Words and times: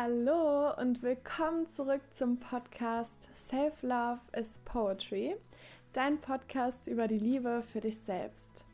Hallo 0.00 0.74
und 0.80 1.02
willkommen 1.02 1.66
zurück 1.66 2.02
zum 2.12 2.38
Podcast 2.38 3.30
Self 3.34 3.82
Love 3.82 4.20
is 4.32 4.60
Poetry, 4.64 5.34
dein 5.92 6.20
Podcast 6.20 6.86
über 6.86 7.08
die 7.08 7.18
Liebe 7.18 7.62
für 7.62 7.80
dich 7.80 7.98
selbst. 7.98 8.64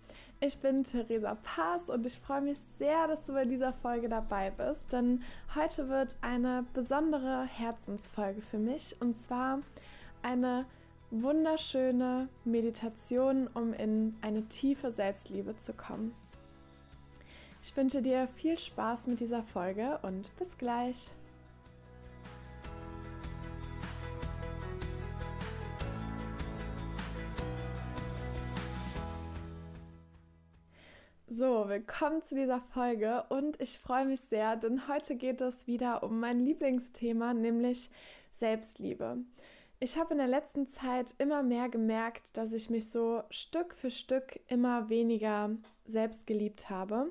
Ich 0.41 0.59
bin 0.59 0.85
Theresa 0.85 1.39
Paas 1.43 1.89
und 1.89 2.05
ich 2.05 2.18
freue 2.18 2.43
mich 2.43 2.59
sehr, 2.59 3.09
dass 3.09 3.25
du 3.25 3.32
bei 3.32 3.46
dieser 3.46 3.73
Folge 3.73 4.11
dabei 4.11 4.50
bist, 4.50 4.93
denn 4.93 5.23
heute 5.55 5.89
wird 5.89 6.14
eine 6.21 6.67
besondere 6.75 7.45
Herzensfolge 7.45 8.43
für 8.43 8.59
mich 8.59 8.95
und 9.00 9.17
zwar 9.17 9.61
eine 10.22 10.67
wunderschöne 11.11 12.29
Meditation, 12.45 13.49
um 13.54 13.72
in 13.72 14.14
eine 14.21 14.46
tiefe 14.50 14.93
Selbstliebe 14.93 15.57
zu 15.57 15.72
kommen. 15.72 16.14
Ich 17.67 17.75
wünsche 17.79 18.03
dir 18.03 18.27
viel 18.27 18.59
Spaß 18.59 19.07
mit 19.07 19.21
dieser 19.21 19.43
Folge 19.43 19.99
und 20.03 20.36
bis 20.36 20.59
gleich. 20.59 21.09
So, 31.27 31.67
willkommen 31.71 32.23
zu 32.23 32.34
dieser 32.34 32.61
Folge 32.61 33.25
und 33.31 33.59
ich 33.62 33.78
freue 33.78 34.05
mich 34.05 34.20
sehr, 34.20 34.56
denn 34.56 34.87
heute 34.87 35.17
geht 35.17 35.41
es 35.41 35.67
wieder 35.67 36.03
um 36.03 36.20
mein 36.20 36.41
Lieblingsthema, 36.41 37.33
nämlich 37.33 37.89
Selbstliebe. 38.31 39.17
Ich 39.81 39.97
habe 39.97 40.12
in 40.12 40.19
der 40.19 40.28
letzten 40.28 40.67
Zeit 40.67 41.15
immer 41.17 41.42
mehr 41.42 41.70
gemerkt, 41.70 42.37
dass 42.37 42.53
ich 42.53 42.69
mich 42.69 42.91
so 42.91 43.23
Stück 43.31 43.73
für 43.73 43.91
Stück 43.91 44.39
immer 44.48 44.91
weniger 44.91 45.56
selbst 45.87 46.27
geliebt 46.27 46.69
habe 46.69 47.11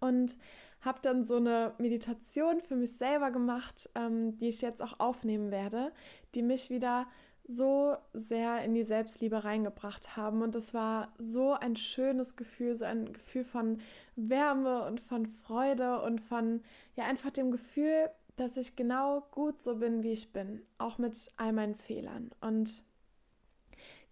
und 0.00 0.36
habe 0.80 0.98
dann 1.02 1.24
so 1.24 1.36
eine 1.36 1.74
Meditation 1.78 2.60
für 2.60 2.76
mich 2.76 2.96
selber 2.96 3.30
gemacht, 3.30 3.88
ähm, 3.94 4.36
die 4.36 4.48
ich 4.48 4.60
jetzt 4.60 4.82
auch 4.82 5.00
aufnehmen 5.00 5.50
werde, 5.50 5.92
die 6.34 6.42
mich 6.42 6.70
wieder 6.70 7.06
so 7.46 7.96
sehr 8.14 8.64
in 8.64 8.74
die 8.74 8.84
Selbstliebe 8.84 9.44
reingebracht 9.44 10.16
haben. 10.16 10.42
Und 10.42 10.54
es 10.54 10.72
war 10.72 11.12
so 11.18 11.52
ein 11.52 11.76
schönes 11.76 12.36
Gefühl, 12.36 12.74
so 12.76 12.84
ein 12.86 13.12
Gefühl 13.12 13.44
von 13.44 13.78
Wärme 14.16 14.84
und 14.84 15.00
von 15.00 15.26
Freude 15.26 16.00
und 16.02 16.20
von, 16.20 16.62
ja, 16.96 17.04
einfach 17.04 17.30
dem 17.30 17.50
Gefühl, 17.50 18.10
dass 18.36 18.56
ich 18.56 18.76
genau 18.76 19.26
gut 19.30 19.60
so 19.60 19.76
bin, 19.76 20.02
wie 20.02 20.12
ich 20.12 20.32
bin, 20.32 20.62
auch 20.78 20.98
mit 20.98 21.28
all 21.36 21.52
meinen 21.52 21.74
Fehlern. 21.74 22.30
Und 22.40 22.82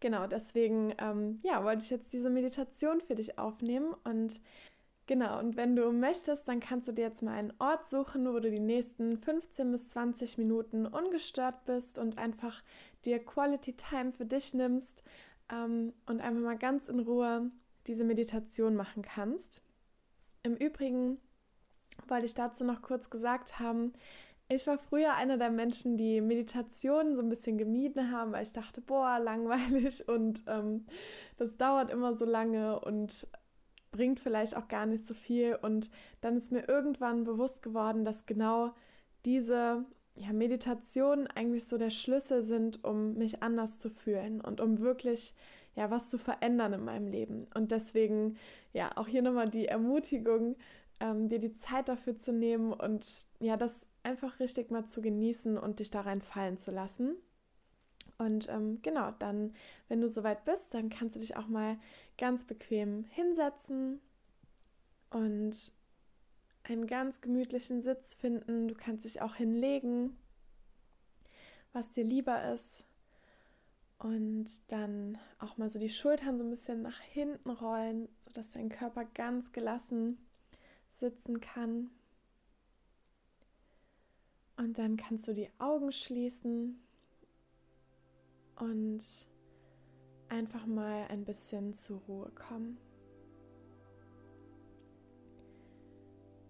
genau 0.01 0.27
deswegen, 0.27 0.95
ähm, 0.99 1.41
ja, 1.43 1.65
wollte 1.65 1.83
ich 1.83 1.91
jetzt 1.91 2.13
diese 2.13 2.31
Meditation 2.31 3.01
für 3.01 3.15
dich 3.15 3.39
aufnehmen 3.39 3.95
und 4.05 4.41
Genau, 5.07 5.39
und 5.41 5.57
wenn 5.57 5.75
du 5.75 5.91
möchtest, 5.93 6.47
dann 6.47 6.61
kannst 6.61 6.87
du 6.87 6.93
dir 6.93 7.03
jetzt 7.03 7.23
mal 7.23 7.35
einen 7.35 7.53
Ort 7.59 7.87
suchen, 7.87 8.33
wo 8.33 8.39
du 8.39 8.51
die 8.51 8.61
nächsten 8.61 9.19
15 9.19 9.73
bis 9.73 9.91
20 9.91 10.39
Minuten 10.39 10.87
ungestört 10.87 11.65
bist 11.65 11.99
und 11.99 12.19
einfach 12.19 12.63
dir 13.05 13.25
Quality 13.25 13.75
Time 13.75 14.13
für 14.13 14.25
dich 14.25 14.55
nimmst 14.55 15.03
ähm, 15.51 15.93
und 16.07 16.21
einfach 16.21 16.41
mal 16.41 16.57
ganz 16.57 16.89
in 16.89 17.01
Ruhe 17.01 17.51
diese 17.89 18.05
Meditation 18.05 18.77
machen 18.77 19.03
kannst. 19.03 19.61
Im 20.45 20.55
Übrigen 20.55 21.19
wollte 22.07 22.27
ich 22.27 22.35
dazu 22.35 22.65
noch 22.65 22.81
kurz 22.81 23.11
gesagt 23.11 23.59
haben, 23.59 23.93
ich 24.49 24.67
war 24.67 24.79
früher 24.79 25.15
einer 25.15 25.39
der 25.39 25.51
Menschen, 25.51 25.97
die 25.97 26.21
Meditationen 26.21 27.15
so 27.17 27.23
ein 27.23 27.29
bisschen 27.29 27.59
gemieden 27.59 28.13
haben, 28.13 28.33
weil 28.33 28.43
ich 28.43 28.53
dachte, 28.53 28.81
boah, 28.81 29.19
langweilig 29.19 30.09
und 30.09 30.45
ähm, 30.47 30.87
das 31.39 31.57
dauert 31.57 31.91
immer 31.91 32.15
so 32.15 32.25
lange 32.25 32.79
und 32.81 33.27
bringt 33.93 34.19
vielleicht 34.19 34.57
auch 34.57 34.67
gar 34.67 34.87
nicht 34.87 35.07
so 35.07 35.15
viel. 35.15 35.57
Und 35.63 35.91
dann 36.21 36.37
ist 36.37 36.51
mir 36.51 36.69
irgendwann 36.69 37.25
bewusst 37.25 37.63
geworden, 37.63 38.05
dass 38.05 38.27
genau 38.27 38.73
diese 39.25 39.85
ja, 40.17 40.33
Meditationen 40.33 41.27
eigentlich 41.29 41.67
so 41.69 41.79
der 41.79 41.91
Schlüssel 41.91 42.43
sind, 42.43 42.85
um 42.85 43.15
mich 43.15 43.43
anders 43.43 43.79
zu 43.79 43.89
fühlen 43.89 44.41
und 44.41 44.61
um 44.61 44.81
wirklich 44.81 45.35
ja 45.75 45.91
was 45.91 46.11
zu 46.11 46.19
verändern 46.19 46.73
in 46.73 46.85
meinem 46.85 47.07
Leben. 47.07 47.47
Und 47.55 47.71
deswegen 47.71 48.37
ja 48.73 48.91
auch 48.97 49.07
hier 49.07 49.23
nochmal 49.23 49.49
die 49.49 49.67
Ermutigung, 49.67 50.57
ähm, 51.01 51.29
dir 51.29 51.39
die 51.39 51.53
Zeit 51.53 51.89
dafür 51.89 52.17
zu 52.17 52.33
nehmen 52.33 52.73
und 52.73 53.27
ja 53.41 53.57
das 53.57 53.87
einfach 54.03 54.41
richtig 54.41 54.71
mal 54.71 54.85
zu 54.85 55.01
genießen 55.01 55.57
und 55.57 55.81
dich 55.81 55.91
da 55.91 56.03
reinfallen 56.03 56.59
zu 56.59 56.71
lassen. 56.73 57.17
Und 58.19 58.49
ähm, 58.49 58.81
genau, 58.83 59.11
dann, 59.19 59.53
wenn 59.89 60.01
du 60.01 60.09
soweit 60.09 60.45
bist, 60.45 60.75
dann 60.75 60.91
kannst 60.91 61.17
du 61.17 61.21
dich 61.21 61.37
auch 61.37 61.49
mal 61.49 61.77
ganz 62.19 62.45
bequem 62.45 63.05
hinsetzen 63.11 64.01
und 65.11 65.73
einen 66.65 66.87
ganz 66.87 67.21
gemütlichen 67.21 67.83
Sitz 67.83 68.15
finden. 68.15 68.69
Du 68.69 68.75
kannst 68.75 69.05
dich 69.05 69.21
auch 69.21 69.35
hinlegen, 69.35 70.17
was 71.73 71.91
dir 71.91 72.05
lieber 72.05 72.53
ist. 72.53 72.85
Und 73.99 74.49
dann 74.73 75.19
auch 75.39 75.59
mal 75.59 75.69
so 75.69 75.79
die 75.79 75.89
Schultern 75.89 76.37
so 76.37 76.43
ein 76.43 76.51
bisschen 76.51 76.83
nach 76.83 76.99
hinten 76.99 77.51
rollen, 77.51 78.09
sodass 78.19 78.51
dein 78.51 78.69
Körper 78.69 79.05
ganz 79.05 79.53
gelassen 79.53 80.19
sitzen 80.89 81.41
kann. 81.41 81.91
Und 84.57 84.79
dann 84.79 84.97
kannst 84.97 85.27
du 85.29 85.35
die 85.35 85.49
Augen 85.59 85.93
schließen 85.93 86.81
und 88.57 89.03
einfach 90.33 90.65
mal 90.67 91.05
ein 91.11 91.25
bisschen 91.25 91.75
zur 91.75 92.01
Ruhe 92.09 92.31
kommen. 92.31 92.79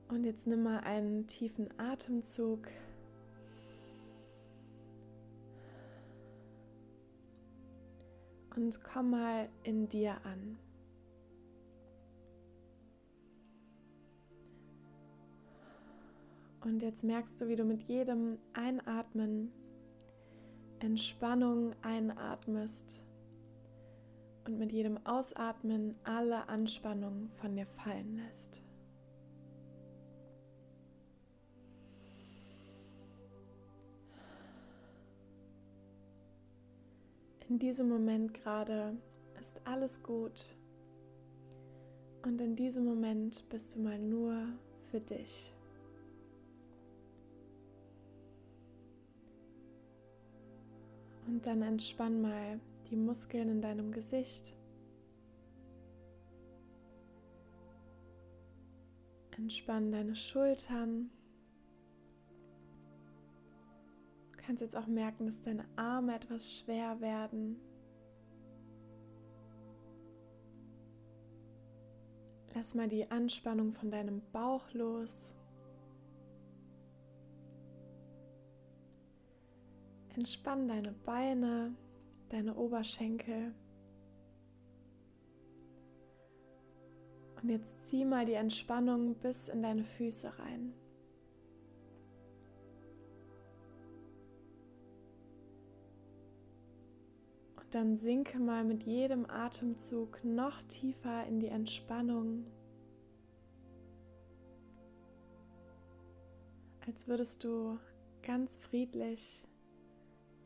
Und 0.08 0.24
jetzt 0.24 0.46
nimm 0.46 0.62
mal 0.62 0.80
einen 0.80 1.26
tiefen 1.26 1.68
Atemzug. 1.78 2.68
Und 8.54 8.84
komm 8.84 9.10
mal 9.10 9.48
in 9.64 9.88
dir 9.88 10.14
an. 10.24 10.58
Und 16.60 16.82
jetzt 16.82 17.02
merkst 17.02 17.40
du, 17.40 17.48
wie 17.48 17.56
du 17.56 17.64
mit 17.64 17.82
jedem 17.82 18.38
Einatmen 18.52 19.50
Entspannung 20.78 21.74
einatmest 21.82 23.02
und 24.44 24.58
mit 24.58 24.72
jedem 24.72 24.98
Ausatmen 25.06 25.94
alle 26.04 26.48
Anspannung 26.48 27.30
von 27.40 27.54
dir 27.54 27.66
fallen 27.66 28.16
lässt. 28.16 28.62
In 37.48 37.58
diesem 37.58 37.88
Moment 37.88 38.32
gerade 38.32 38.96
ist 39.38 39.60
alles 39.66 40.02
gut 40.02 40.56
und 42.22 42.40
in 42.40 42.56
diesem 42.56 42.84
Moment 42.84 43.46
bist 43.50 43.76
du 43.76 43.80
mal 43.80 43.98
nur 43.98 44.46
für 44.90 45.00
dich. 45.00 45.52
Und 51.26 51.46
dann 51.46 51.62
entspann 51.62 52.22
mal 52.22 52.58
die 52.92 52.96
Muskeln 52.96 53.48
in 53.48 53.62
deinem 53.62 53.90
Gesicht. 53.90 54.54
Entspann 59.30 59.90
deine 59.90 60.14
Schultern. 60.14 61.10
Du 64.30 64.38
kannst 64.46 64.60
jetzt 64.60 64.76
auch 64.76 64.86
merken, 64.86 65.24
dass 65.24 65.40
deine 65.40 65.64
Arme 65.76 66.14
etwas 66.14 66.58
schwer 66.58 67.00
werden. 67.00 67.56
Lass 72.54 72.74
mal 72.74 72.88
die 72.88 73.10
Anspannung 73.10 73.72
von 73.72 73.90
deinem 73.90 74.20
Bauch 74.32 74.70
los. 74.74 75.34
Entspann 80.14 80.68
deine 80.68 80.92
Beine, 80.92 81.74
deine 82.32 82.54
Oberschenkel. 82.56 83.54
Und 87.42 87.48
jetzt 87.50 87.86
zieh 87.86 88.04
mal 88.04 88.24
die 88.24 88.32
Entspannung 88.32 89.14
bis 89.16 89.48
in 89.48 89.62
deine 89.62 89.84
Füße 89.84 90.38
rein. 90.38 90.72
Und 97.56 97.74
dann 97.74 97.96
sinke 97.96 98.38
mal 98.38 98.64
mit 98.64 98.84
jedem 98.84 99.28
Atemzug 99.28 100.24
noch 100.24 100.62
tiefer 100.62 101.26
in 101.26 101.40
die 101.40 101.48
Entspannung. 101.48 102.46
Als 106.86 107.08
würdest 107.08 107.44
du 107.44 107.78
ganz 108.22 108.56
friedlich 108.56 109.46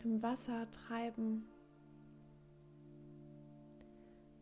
im 0.03 0.23
Wasser 0.23 0.71
treiben 0.71 1.47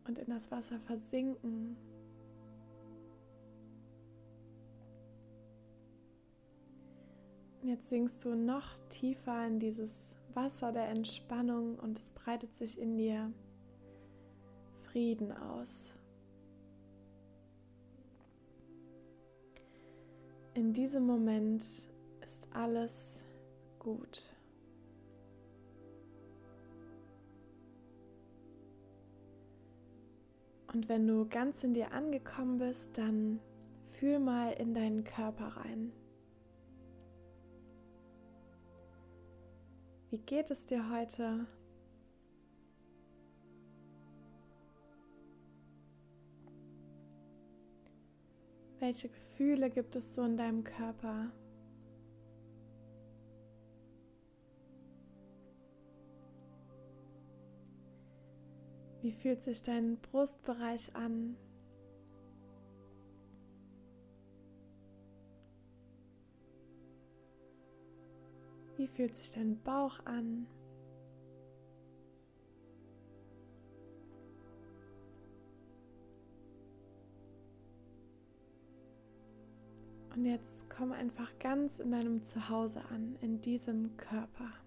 und 0.07 0.19
in 0.19 0.29
das 0.29 0.51
Wasser 0.51 0.79
versinken. 0.79 1.75
Jetzt 7.63 7.89
sinkst 7.89 8.23
du 8.23 8.35
noch 8.35 8.77
tiefer 8.89 9.47
in 9.47 9.59
dieses 9.59 10.15
Wasser 10.35 10.71
der 10.71 10.89
Entspannung 10.89 11.79
und 11.79 11.97
es 11.97 12.11
breitet 12.11 12.53
sich 12.53 12.77
in 12.77 12.97
dir 12.97 13.31
Frieden 14.83 15.31
aus. 15.31 15.95
In 20.53 20.73
diesem 20.73 21.05
Moment 21.05 21.63
ist 22.23 22.47
alles 22.53 23.23
gut. 23.79 24.34
Und 30.75 30.89
wenn 30.89 31.07
du 31.07 31.25
ganz 31.25 31.63
in 31.63 31.73
dir 31.73 31.93
angekommen 31.93 32.57
bist, 32.57 32.97
dann 32.97 33.39
fühl 33.91 34.19
mal 34.19 34.51
in 34.51 34.73
deinen 34.73 35.05
Körper 35.05 35.55
rein. 35.55 35.93
Wie 40.09 40.17
geht 40.17 40.51
es 40.51 40.65
dir 40.65 40.91
heute? 40.91 41.47
Welche 48.79 49.07
Gefühle 49.07 49.69
gibt 49.69 49.95
es 49.95 50.13
so 50.13 50.23
in 50.23 50.35
deinem 50.35 50.65
Körper? 50.65 51.31
Wie 59.05 59.11
fühlt 59.11 59.43
sich 59.43 59.61
dein 59.61 59.97
Brustbereich 59.97 60.95
an? 60.95 61.37
Wie 68.77 68.87
fühlt 68.87 69.13
sich 69.15 69.31
dein 69.31 69.61
Bauch 69.61 69.99
an? 70.05 70.47
Und 80.15 80.25
jetzt 80.25 80.67
komm 80.71 80.91
einfach 80.93 81.29
ganz 81.37 81.77
in 81.77 81.91
deinem 81.91 82.23
Zuhause 82.23 82.83
an, 82.85 83.19
in 83.21 83.39
diesem 83.39 83.95
Körper. 83.97 84.64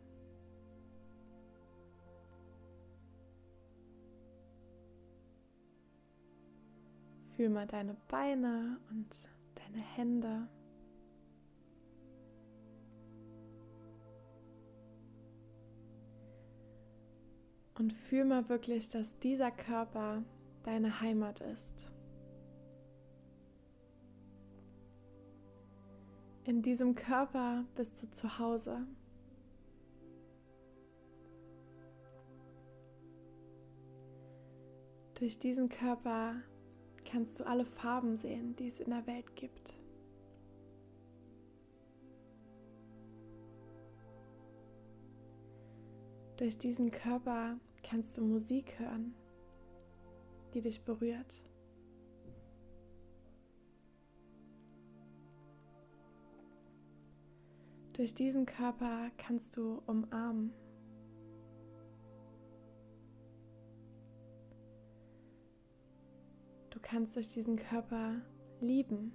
Fühl 7.39 7.51
mal 7.51 7.69
deine 7.69 7.95
Beine 8.09 8.81
und 8.91 9.07
deine 9.55 9.79
Hände. 9.79 10.49
Und 17.79 17.93
fühl 17.93 18.25
mal 18.25 18.49
wirklich, 18.49 18.89
dass 18.89 19.21
dieser 19.21 19.53
Körper 19.53 20.25
deine 20.65 21.01
Heimat 21.01 21.39
ist. 21.39 21.93
In 26.43 26.61
diesem 26.61 26.97
Körper 26.97 27.65
bist 27.77 28.03
du 28.03 28.11
zu 28.11 28.41
Hause. 28.41 28.85
Durch 35.15 35.39
diesen 35.39 35.69
Körper 35.69 36.43
kannst 37.09 37.41
du 37.41 37.47
alle 37.47 37.65
Farben 37.65 38.17
sehen, 38.17 38.55
die 38.57 38.67
es 38.67 38.81
in 38.81 38.91
der 38.91 39.07
Welt 39.07 39.35
gibt. 39.35 39.75
Durch 46.37 46.59
diesen 46.59 46.91
Körper 46.91 47.59
kannst 47.83 48.17
du 48.19 48.23
Musik 48.23 48.79
hören, 48.79 49.15
die 50.55 50.61
dich 50.61 50.85
berührt. 50.85 51.43
Durch 57.95 58.15
diesen 58.15 58.47
Körper 58.47 59.11
kannst 59.17 59.57
du 59.57 59.83
umarmen. 59.87 60.53
Du 66.71 66.79
kannst 66.81 67.17
durch 67.17 67.29
diesen 67.29 67.57
Körper 67.57 68.17
lieben. 68.61 69.13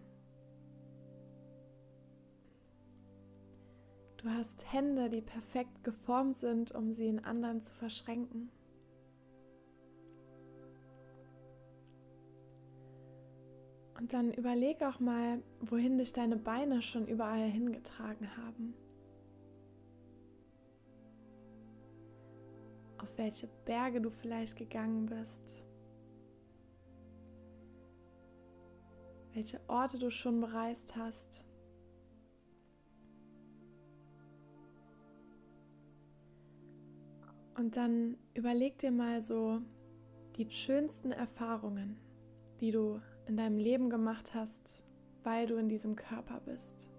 Du 4.17 4.29
hast 4.29 4.71
Hände, 4.71 5.09
die 5.09 5.21
perfekt 5.21 5.83
geformt 5.83 6.37
sind, 6.37 6.71
um 6.71 6.93
sie 6.93 7.07
in 7.07 7.19
anderen 7.25 7.61
zu 7.61 7.73
verschränken. 7.75 8.49
Und 13.97 14.13
dann 14.13 14.33
überleg 14.33 14.81
auch 14.81 14.99
mal, 14.99 15.41
wohin 15.59 15.97
dich 15.97 16.13
deine 16.13 16.37
Beine 16.37 16.81
schon 16.81 17.07
überall 17.07 17.49
hingetragen 17.49 18.35
haben. 18.37 18.73
Auf 22.97 23.17
welche 23.17 23.47
Berge 23.65 24.01
du 24.01 24.09
vielleicht 24.09 24.57
gegangen 24.57 25.05
bist. 25.05 25.65
Welche 29.33 29.59
Orte 29.67 29.97
du 29.97 30.11
schon 30.11 30.39
bereist 30.41 30.95
hast. 30.95 31.45
Und 37.57 37.75
dann 37.75 38.17
überleg 38.33 38.77
dir 38.77 38.91
mal 38.91 39.21
so 39.21 39.61
die 40.37 40.49
schönsten 40.49 41.11
Erfahrungen, 41.11 41.97
die 42.59 42.71
du 42.71 42.99
in 43.27 43.37
deinem 43.37 43.57
Leben 43.57 43.89
gemacht 43.89 44.33
hast, 44.33 44.83
weil 45.23 45.47
du 45.47 45.55
in 45.55 45.69
diesem 45.69 45.95
Körper 45.95 46.39
bist. 46.41 46.89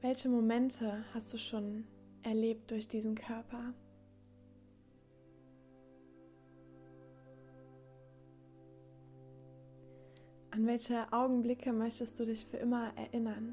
Welche 0.00 0.28
Momente 0.28 1.04
hast 1.14 1.32
du 1.32 1.38
schon 1.38 1.86
erlebt 2.22 2.70
durch 2.70 2.88
diesen 2.88 3.14
Körper? 3.14 3.72
An 10.62 10.68
welche 10.68 11.12
Augenblicke 11.12 11.72
möchtest 11.72 12.20
du 12.20 12.24
dich 12.24 12.46
für 12.46 12.56
immer 12.56 12.96
erinnern? 12.96 13.52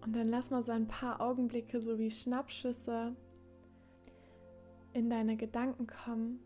Und 0.00 0.16
dann 0.16 0.30
lass 0.30 0.50
mal 0.50 0.64
so 0.64 0.72
ein 0.72 0.88
paar 0.88 1.20
Augenblicke 1.20 1.80
so 1.80 1.96
wie 1.96 2.10
Schnappschüsse 2.10 3.14
in 4.94 5.10
deine 5.10 5.36
Gedanken 5.36 5.86
kommen. 5.86 6.40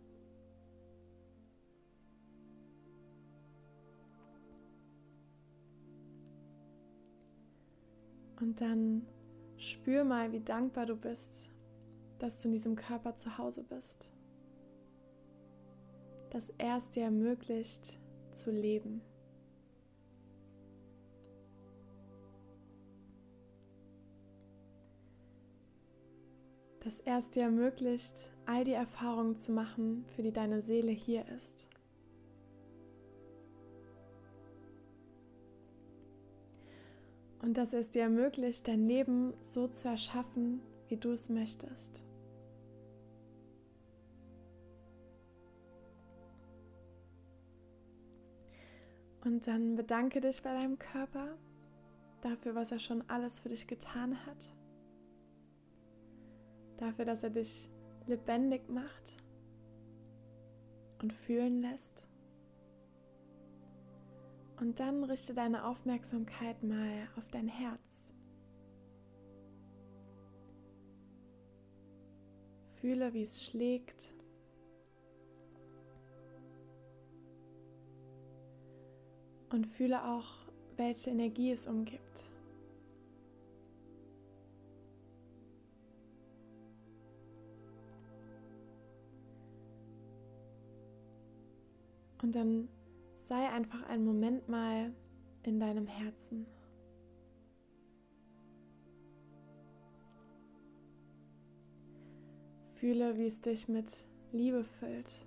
Und 8.42 8.60
dann 8.60 9.06
spür 9.56 10.04
mal, 10.04 10.32
wie 10.32 10.40
dankbar 10.40 10.84
du 10.84 10.96
bist, 10.96 11.50
dass 12.18 12.42
du 12.42 12.48
in 12.48 12.52
diesem 12.52 12.76
Körper 12.76 13.14
zu 13.14 13.38
Hause 13.38 13.64
bist. 13.64 14.12
Dass 16.30 16.50
er 16.58 16.76
es 16.76 16.90
dir 16.90 17.04
ermöglicht 17.04 17.98
zu 18.30 18.50
leben. 18.50 19.00
dass 26.88 27.00
er 27.00 27.18
es 27.18 27.30
dir 27.30 27.42
ermöglicht, 27.42 28.32
all 28.46 28.64
die 28.64 28.72
Erfahrungen 28.72 29.36
zu 29.36 29.52
machen, 29.52 30.06
für 30.16 30.22
die 30.22 30.32
deine 30.32 30.62
Seele 30.62 30.90
hier 30.90 31.28
ist. 31.36 31.68
Und 37.42 37.58
dass 37.58 37.74
er 37.74 37.80
es 37.80 37.90
dir 37.90 38.04
ermöglicht, 38.04 38.66
dein 38.68 38.86
Leben 38.86 39.34
so 39.42 39.68
zu 39.68 39.88
erschaffen, 39.88 40.62
wie 40.88 40.96
du 40.96 41.10
es 41.10 41.28
möchtest. 41.28 42.07
Und 49.24 49.46
dann 49.46 49.76
bedanke 49.76 50.20
dich 50.20 50.42
bei 50.42 50.52
deinem 50.52 50.78
Körper 50.78 51.36
dafür, 52.20 52.54
was 52.54 52.72
er 52.72 52.78
schon 52.78 53.02
alles 53.08 53.40
für 53.40 53.48
dich 53.48 53.66
getan 53.66 54.24
hat 54.26 54.52
dafür, 56.78 57.04
dass 57.04 57.22
er 57.22 57.30
dich 57.30 57.68
lebendig 58.06 58.68
macht 58.68 59.16
und 61.02 61.12
fühlen 61.12 61.60
lässt. 61.60 62.06
Und 64.58 64.80
dann 64.80 65.04
richte 65.04 65.34
deine 65.34 65.66
Aufmerksamkeit 65.66 66.62
mal 66.62 67.08
auf 67.16 67.28
dein 67.30 67.46
Herz. 67.46 68.14
Fühle, 72.80 73.12
wie 73.12 73.22
es 73.22 73.44
schlägt, 73.44 74.14
Und 79.50 79.66
fühle 79.66 80.04
auch, 80.04 80.26
welche 80.76 81.10
Energie 81.10 81.50
es 81.50 81.66
umgibt. 81.66 82.30
Und 92.22 92.34
dann 92.34 92.68
sei 93.16 93.48
einfach 93.48 93.82
einen 93.84 94.04
Moment 94.04 94.48
mal 94.48 94.92
in 95.44 95.60
deinem 95.60 95.86
Herzen. 95.86 96.46
Fühle, 102.74 103.16
wie 103.16 103.26
es 103.26 103.40
dich 103.40 103.68
mit 103.68 104.06
Liebe 104.32 104.62
füllt, 104.62 105.26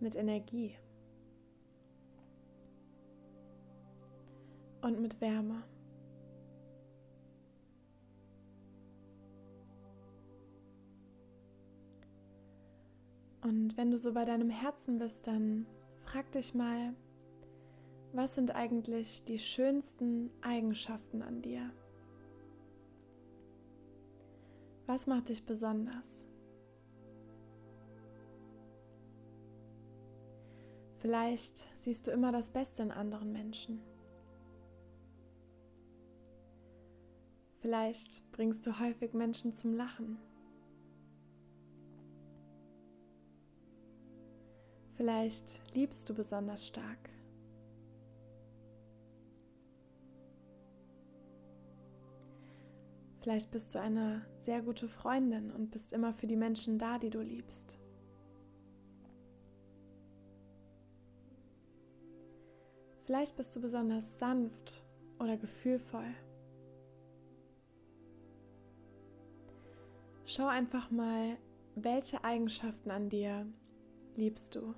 mit 0.00 0.14
Energie 0.16 0.74
und 4.88 5.00
mit 5.00 5.20
Wärme. 5.20 5.62
Und 13.42 13.76
wenn 13.76 13.90
du 13.90 13.98
so 13.98 14.12
bei 14.12 14.24
deinem 14.24 14.50
Herzen 14.50 14.98
bist, 14.98 15.26
dann 15.26 15.66
frag 16.04 16.30
dich 16.32 16.54
mal, 16.54 16.94
was 18.12 18.34
sind 18.34 18.54
eigentlich 18.54 19.24
die 19.24 19.38
schönsten 19.38 20.30
Eigenschaften 20.42 21.22
an 21.22 21.42
dir? 21.42 21.70
Was 24.86 25.06
macht 25.06 25.28
dich 25.28 25.44
besonders? 25.44 26.24
Vielleicht 30.96 31.68
siehst 31.76 32.06
du 32.06 32.10
immer 32.10 32.32
das 32.32 32.50
Beste 32.50 32.82
in 32.82 32.90
anderen 32.90 33.32
Menschen. 33.32 33.80
Vielleicht 37.68 38.32
bringst 38.32 38.66
du 38.66 38.80
häufig 38.80 39.12
Menschen 39.12 39.52
zum 39.52 39.74
Lachen. 39.74 40.16
Vielleicht 44.94 45.60
liebst 45.74 46.08
du 46.08 46.14
besonders 46.14 46.66
stark. 46.66 47.10
Vielleicht 53.20 53.50
bist 53.50 53.74
du 53.74 53.80
eine 53.80 54.24
sehr 54.38 54.62
gute 54.62 54.88
Freundin 54.88 55.50
und 55.50 55.70
bist 55.70 55.92
immer 55.92 56.14
für 56.14 56.26
die 56.26 56.36
Menschen 56.36 56.78
da, 56.78 56.98
die 56.98 57.10
du 57.10 57.20
liebst. 57.20 57.78
Vielleicht 63.04 63.36
bist 63.36 63.54
du 63.54 63.60
besonders 63.60 64.18
sanft 64.18 64.86
oder 65.18 65.36
gefühlvoll. 65.36 66.14
Schau 70.38 70.46
einfach 70.46 70.92
mal, 70.92 71.36
welche 71.74 72.22
Eigenschaften 72.22 72.92
an 72.92 73.08
dir 73.08 73.44
liebst 74.14 74.54
du. 74.54 74.72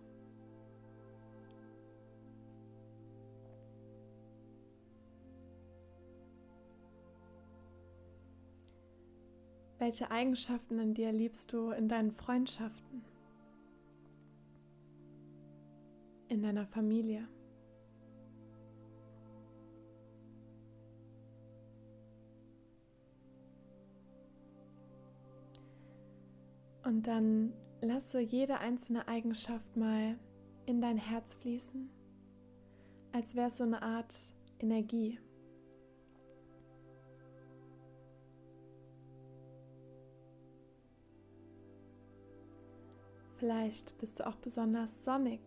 Welche 9.79 10.11
Eigenschaften 10.11 10.79
in 10.79 10.95
dir 10.95 11.12
liebst 11.12 11.52
du 11.52 11.73
in 11.73 11.88
deinen 11.88 12.12
Freundschaften? 12.12 13.05
In 16.29 16.40
deiner 16.40 16.64
Familie? 16.64 17.29
Und 26.91 27.07
dann 27.07 27.53
lasse 27.83 28.19
jede 28.19 28.59
einzelne 28.59 29.07
Eigenschaft 29.07 29.77
mal 29.77 30.19
in 30.67 30.81
dein 30.81 30.97
Herz 30.97 31.37
fließen, 31.37 31.89
als 33.13 33.37
wäre 33.37 33.47
es 33.47 33.59
so 33.59 33.63
eine 33.63 33.81
Art 33.81 34.13
Energie. 34.59 35.21
Vielleicht 43.37 43.97
bist 43.99 44.19
du 44.19 44.27
auch 44.27 44.37
besonders 44.39 45.05
sonnig. 45.05 45.41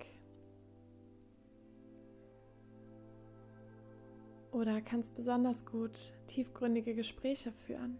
Oder 4.54 4.82
kannst 4.82 5.14
besonders 5.14 5.66
gut 5.66 6.14
tiefgründige 6.28 6.96
Gespräche 6.96 7.52
führen. 7.52 8.00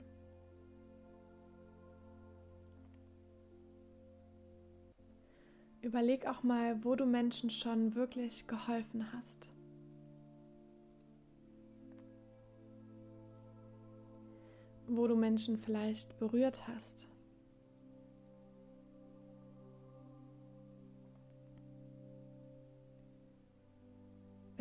Überleg 5.84 6.26
auch 6.26 6.42
mal, 6.42 6.84
wo 6.84 6.96
du 6.96 7.06
Menschen 7.06 7.50
schon 7.50 7.94
wirklich 7.94 8.48
geholfen 8.48 9.12
hast. 9.14 9.52
Wo 14.88 15.08
du 15.08 15.16
Menschen 15.16 15.58
vielleicht 15.58 16.18
berührt 16.18 16.68
hast. 16.68 17.10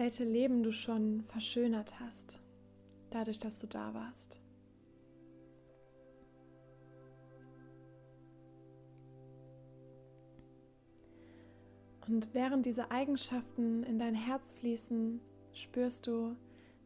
welche 0.03 0.25
Leben 0.25 0.65
du 0.65 0.73
schon 0.73 1.23
verschönert 1.29 2.01
hast, 2.01 2.41
dadurch, 3.11 3.39
dass 3.39 3.61
du 3.61 3.69
da 3.69 3.95
warst. 3.95 4.42
Und 12.13 12.35
während 12.35 12.67
diese 12.67 12.91
Eigenschaften 12.91 13.85
in 13.85 13.99
dein 13.99 14.15
Herz 14.15 14.53
fließen, 14.53 15.19
spürst 15.55 16.07
du, 16.07 16.37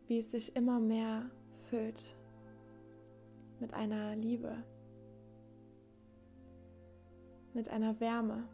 wie 0.07 0.19
es 0.19 0.31
sich 0.31 0.55
immer 0.55 0.79
mehr 0.79 1.29
füllt 1.65 2.15
mit 3.59 3.75
einer 3.75 4.15
Liebe, 4.15 4.57
mit 7.55 7.69
einer 7.69 7.99
Wärme. 7.99 8.49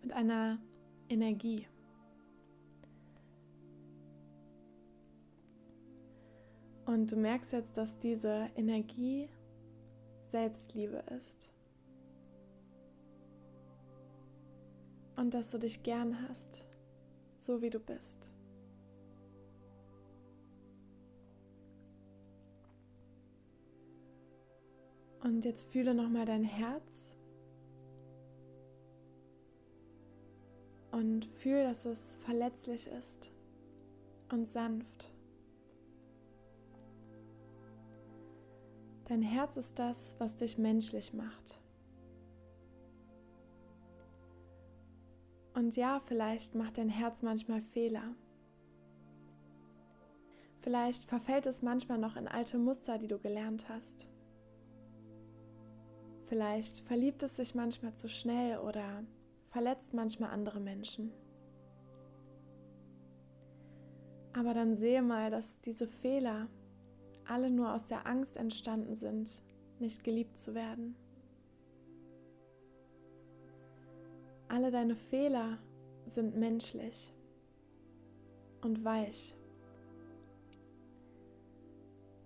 mit 0.00 0.12
einer 0.12 0.58
Energie. 1.10 1.66
Und 6.86 7.12
du 7.12 7.16
merkst 7.16 7.52
jetzt, 7.52 7.76
dass 7.76 7.98
diese 7.98 8.48
Energie 8.56 9.28
Selbstliebe 10.22 11.04
ist. 11.18 11.52
Und 15.18 15.34
dass 15.34 15.50
du 15.50 15.58
dich 15.58 15.82
gern 15.82 16.16
hast, 16.28 16.64
so 17.36 17.60
wie 17.60 17.70
du 17.70 17.80
bist. 17.80 18.30
Und 25.24 25.44
jetzt 25.44 25.72
fühle 25.72 25.92
nochmal 25.92 26.24
dein 26.24 26.44
Herz 26.44 27.16
und 30.92 31.24
fühl, 31.24 31.64
dass 31.64 31.84
es 31.84 32.16
verletzlich 32.24 32.86
ist 32.86 33.32
und 34.30 34.46
sanft. 34.46 35.12
Dein 39.06 39.22
Herz 39.22 39.56
ist 39.56 39.80
das, 39.80 40.14
was 40.20 40.36
dich 40.36 40.58
menschlich 40.58 41.12
macht. 41.12 41.60
Und 45.58 45.74
ja, 45.74 46.00
vielleicht 46.06 46.54
macht 46.54 46.78
dein 46.78 46.88
Herz 46.88 47.22
manchmal 47.22 47.60
Fehler. 47.60 48.14
Vielleicht 50.60 51.08
verfällt 51.08 51.46
es 51.46 51.62
manchmal 51.62 51.98
noch 51.98 52.14
in 52.14 52.28
alte 52.28 52.58
Muster, 52.58 52.96
die 52.96 53.08
du 53.08 53.18
gelernt 53.18 53.68
hast. 53.68 54.08
Vielleicht 56.26 56.78
verliebt 56.86 57.24
es 57.24 57.34
sich 57.34 57.56
manchmal 57.56 57.92
zu 57.96 58.08
schnell 58.08 58.58
oder 58.58 59.02
verletzt 59.50 59.94
manchmal 59.94 60.30
andere 60.30 60.60
Menschen. 60.60 61.10
Aber 64.34 64.54
dann 64.54 64.76
sehe 64.76 65.02
mal, 65.02 65.28
dass 65.32 65.60
diese 65.60 65.88
Fehler 65.88 66.46
alle 67.26 67.50
nur 67.50 67.74
aus 67.74 67.88
der 67.88 68.06
Angst 68.06 68.36
entstanden 68.36 68.94
sind, 68.94 69.42
nicht 69.80 70.04
geliebt 70.04 70.38
zu 70.38 70.54
werden. 70.54 70.94
Alle 74.48 74.70
deine 74.70 74.96
Fehler 74.96 75.58
sind 76.06 76.36
menschlich 76.36 77.12
und 78.62 78.82
weich. 78.84 79.36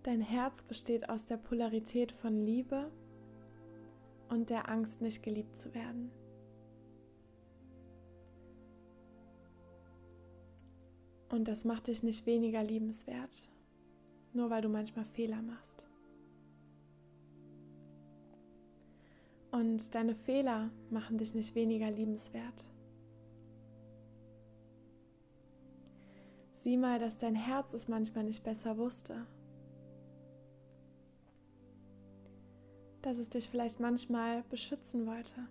Dein 0.05 0.21
Herz 0.21 0.63
besteht 0.63 1.09
aus 1.09 1.27
der 1.27 1.37
Polarität 1.37 2.13
von 2.13 2.41
Liebe 2.41 2.91
und 4.29 4.51
der 4.51 4.69
Angst, 4.69 5.01
nicht 5.01 5.23
geliebt 5.23 5.57
zu 5.57 5.75
werden. 5.75 6.11
Und 11.29 11.49
das 11.49 11.65
macht 11.65 11.89
dich 11.89 12.03
nicht 12.03 12.27
weniger 12.27 12.63
liebenswert, 12.63 13.51
nur 14.33 14.51
weil 14.51 14.63
du 14.63 14.69
manchmal 14.69 15.05
Fehler 15.05 15.41
machst. 15.43 15.87
Und 19.53 19.95
deine 19.95 20.15
Fehler 20.15 20.71
machen 20.89 21.19
dich 21.19 21.35
nicht 21.35 21.55
weniger 21.55 21.91
liebenswert. 21.91 22.67
Sieh 26.55 26.79
mal, 26.79 26.99
dass 26.99 27.19
dein 27.19 27.35
Herz 27.35 27.75
es 27.75 27.87
manchmal 27.87 28.25
nicht 28.25 28.43
besser 28.43 28.79
wusste. 28.79 29.27
Dass 33.03 33.19
es 33.19 33.29
dich 33.29 33.49
vielleicht 33.49 33.79
manchmal 33.79 34.43
beschützen 34.45 35.07
wollte. 35.07 35.47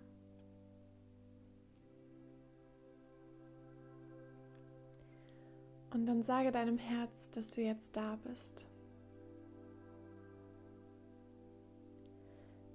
Und 5.92 6.06
dann 6.06 6.22
sage 6.22 6.50
deinem 6.50 6.78
Herz, 6.78 7.30
dass 7.30 7.50
du 7.50 7.60
jetzt 7.60 7.96
da 7.96 8.16
bist. 8.24 8.66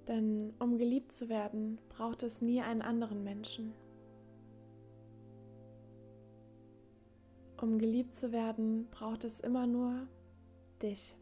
Denn 0.08 0.54
um 0.58 0.78
geliebt 0.78 1.12
zu 1.12 1.28
werden, 1.28 1.78
braucht 1.90 2.22
es 2.22 2.40
nie 2.40 2.62
einen 2.62 2.80
anderen 2.80 3.22
Menschen. 3.22 3.74
Um 7.60 7.78
geliebt 7.78 8.14
zu 8.14 8.32
werden, 8.32 8.88
braucht 8.90 9.24
es 9.24 9.40
immer 9.40 9.66
nur 9.66 10.08
dich. 10.82 11.14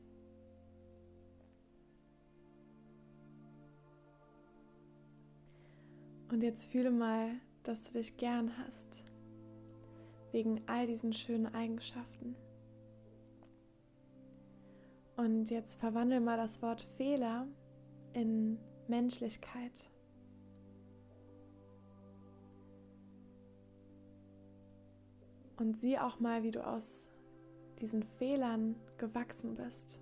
Und 6.30 6.42
jetzt 6.42 6.70
fühle 6.70 6.90
mal, 6.90 7.30
dass 7.64 7.84
du 7.84 7.94
dich 7.98 8.16
gern 8.16 8.56
hast, 8.58 9.02
wegen 10.30 10.60
all 10.66 10.86
diesen 10.86 11.12
schönen 11.12 11.46
Eigenschaften. 11.46 12.36
Und 15.16 15.50
jetzt 15.50 15.80
verwandle 15.80 16.20
mal 16.20 16.36
das 16.36 16.60
Wort 16.62 16.82
Fehler 16.82 17.48
in 18.12 18.58
Menschlichkeit. 18.88 19.90
Und 25.58 25.76
sieh 25.76 25.98
auch 25.98 26.20
mal, 26.20 26.42
wie 26.42 26.50
du 26.50 26.66
aus 26.66 27.10
diesen 27.80 28.02
Fehlern 28.02 28.76
gewachsen 28.98 29.54
bist. 29.54 29.98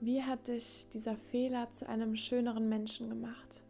Wie 0.00 0.22
hat 0.22 0.48
dich 0.48 0.88
dieser 0.92 1.16
Fehler 1.16 1.70
zu 1.70 1.88
einem 1.88 2.16
schöneren 2.16 2.68
Menschen 2.68 3.08
gemacht? 3.08 3.64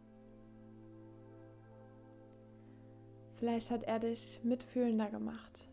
Vielleicht 3.37 3.71
hat 3.71 3.83
er 3.83 3.99
dich 3.99 4.41
mitfühlender 4.43 5.09
gemacht 5.09 5.69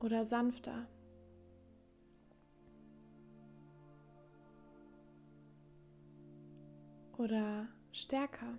oder 0.00 0.24
sanfter. 0.24 0.86
Oder 7.18 7.68
stärker. 7.92 8.58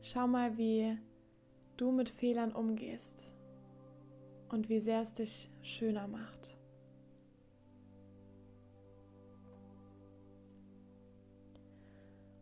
Schau 0.00 0.26
mal, 0.26 0.56
wie 0.58 0.98
du 1.76 1.90
mit 1.90 2.10
Fehlern 2.10 2.52
umgehst 2.52 3.34
und 4.50 4.68
wie 4.68 4.80
sehr 4.80 5.00
es 5.00 5.14
dich 5.14 5.50
schöner 5.62 6.06
macht. 6.06 6.58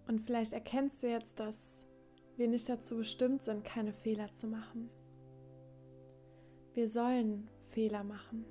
Und 0.08 0.20
vielleicht 0.20 0.52
erkennst 0.52 1.02
du 1.02 1.08
jetzt, 1.08 1.40
dass 1.40 1.86
wir 2.36 2.48
nicht 2.48 2.68
dazu 2.68 2.96
bestimmt 2.96 3.42
sind, 3.42 3.64
keine 3.64 3.92
Fehler 3.92 4.30
zu 4.32 4.46
machen. 4.46 4.90
Wir 6.74 6.88
sollen 6.88 7.48
Fehler 7.70 8.04
machen, 8.04 8.44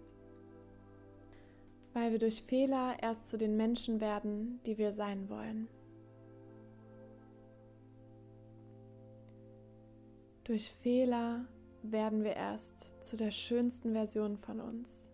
weil 1.93 2.12
wir 2.12 2.19
durch 2.19 2.43
Fehler 2.43 2.95
erst 3.01 3.30
zu 3.30 3.38
den 3.38 3.58
Menschen 3.58 3.99
werden, 3.99 4.60
die 4.65 4.77
wir 4.77 4.93
sein 4.93 5.30
wollen. 5.30 5.67
Durch 10.43 10.71
Fehler 10.71 11.45
werden 11.84 12.23
wir 12.23 12.36
erst 12.36 13.04
zu 13.04 13.17
der 13.17 13.32
schönsten 13.32 13.93
Version 13.93 14.38
von 14.38 14.60
uns. 14.60 15.10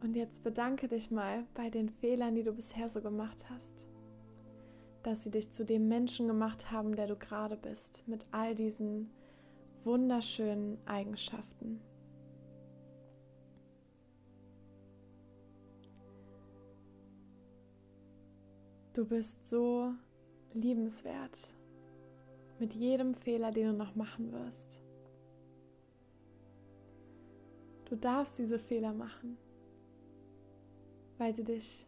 Und 0.00 0.14
jetzt 0.14 0.44
bedanke 0.44 0.86
dich 0.86 1.10
mal 1.10 1.44
bei 1.54 1.70
den 1.70 1.88
Fehlern, 1.88 2.34
die 2.34 2.44
du 2.44 2.52
bisher 2.52 2.88
so 2.88 3.00
gemacht 3.00 3.46
hast, 3.50 3.86
dass 5.02 5.24
sie 5.24 5.30
dich 5.30 5.50
zu 5.50 5.64
dem 5.64 5.88
Menschen 5.88 6.28
gemacht 6.28 6.70
haben, 6.70 6.94
der 6.94 7.08
du 7.08 7.16
gerade 7.16 7.56
bist, 7.56 8.06
mit 8.06 8.26
all 8.30 8.54
diesen 8.54 9.10
wunderschönen 9.84 10.78
Eigenschaften. 10.86 11.80
Du 18.94 19.04
bist 19.04 19.48
so 19.48 19.92
liebenswert 20.54 21.54
mit 22.58 22.74
jedem 22.74 23.14
Fehler, 23.14 23.52
den 23.52 23.68
du 23.68 23.72
noch 23.72 23.94
machen 23.94 24.32
wirst. 24.32 24.80
Du 27.84 27.96
darfst 27.96 28.38
diese 28.38 28.58
Fehler 28.58 28.92
machen, 28.92 29.38
weil 31.16 31.34
sie 31.34 31.44
dich 31.44 31.86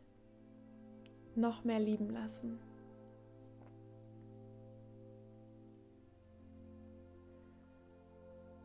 noch 1.34 1.64
mehr 1.64 1.80
lieben 1.80 2.10
lassen. 2.10 2.58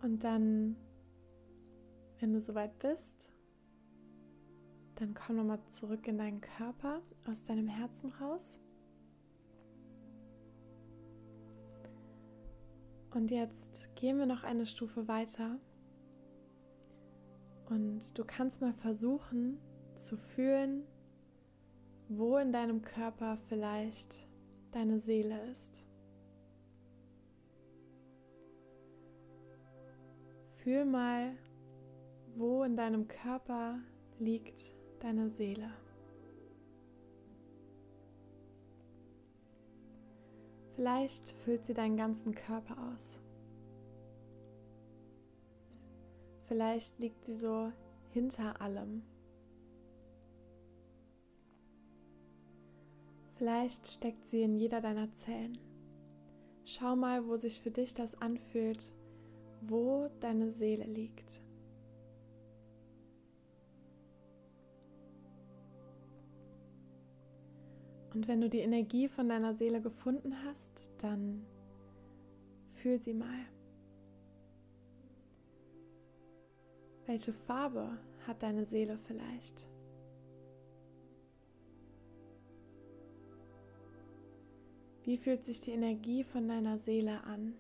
Und 0.06 0.24
dann, 0.24 0.76
wenn 2.20 2.32
du 2.32 2.40
soweit 2.40 2.78
bist, 2.78 3.32
dann 4.98 5.16
komm 5.16 5.38
nochmal 5.38 5.60
zurück 5.70 6.08
in 6.08 6.20
deinen 6.20 6.42
Körper, 6.42 7.02
aus 7.28 7.44
deinem 7.46 7.68
Herzen 7.68 8.12
raus. 8.12 8.60
Und 13.16 13.32
jetzt 13.32 13.96
gehen 13.96 14.20
wir 14.20 14.28
noch 14.28 14.44
eine 14.44 14.68
Stufe 14.68 15.08
weiter. 15.08 15.58
Und 17.72 18.16
du 18.16 18.24
kannst 18.24 18.62
mal 18.62 18.74
versuchen 18.74 19.58
zu 19.96 20.18
fühlen, 20.18 20.84
wo 22.10 22.38
in 22.38 22.52
deinem 22.52 22.84
Körper 22.84 23.40
vielleicht 23.48 24.28
deine 24.72 25.00
Seele 25.00 25.50
ist. 25.50 25.85
Fühl 30.66 30.84
mal, 30.84 31.38
wo 32.36 32.64
in 32.64 32.76
deinem 32.76 33.08
Körper 33.08 33.78
liegt 34.18 34.74
deine 35.00 35.30
Seele. 35.30 35.70
Vielleicht 40.74 41.30
füllt 41.30 41.66
sie 41.66 41.76
deinen 41.76 41.98
ganzen 41.98 42.34
Körper 42.34 42.76
aus. 42.92 43.22
Vielleicht 46.48 46.98
liegt 46.98 47.24
sie 47.26 47.36
so 47.36 47.72
hinter 48.12 48.60
allem. 48.60 49.04
Vielleicht 53.36 53.88
steckt 53.88 54.26
sie 54.26 54.42
in 54.42 54.58
jeder 54.58 54.82
deiner 54.82 55.14
Zellen. 55.14 55.60
Schau 56.64 56.96
mal, 56.96 57.28
wo 57.28 57.36
sich 57.36 57.62
für 57.62 57.70
dich 57.70 57.94
das 57.94 58.20
anfühlt, 58.20 58.96
wo 59.68 60.10
deine 60.20 60.52
Seele 60.52 60.86
liegt. 60.86 61.42
Und 68.14 68.30
wenn 68.30 68.40
du 68.40 68.50
die 68.50 68.60
Energie 68.60 69.10
von 69.10 69.28
deiner 69.28 69.54
Seele 69.54 69.82
gefunden 69.82 70.34
hast, 70.46 70.90
dann 71.00 71.46
fühl 72.74 73.02
sie 73.02 73.14
mal. 73.14 73.46
Welche 77.06 77.34
Farbe 77.34 77.98
hat 78.26 78.42
deine 78.42 78.66
Seele 78.66 78.98
vielleicht? 78.98 79.68
Wie 85.04 85.18
fühlt 85.18 85.44
sich 85.46 85.62
die 85.62 85.72
Energie 85.72 86.24
von 86.24 86.48
deiner 86.48 86.78
Seele 86.78 87.24
an? 87.26 87.54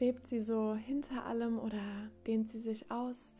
Schwebt 0.00 0.26
sie 0.26 0.40
so 0.40 0.74
hinter 0.74 1.26
allem 1.26 1.58
oder 1.58 2.10
dehnt 2.26 2.48
sie 2.48 2.58
sich 2.58 2.90
aus? 2.90 3.34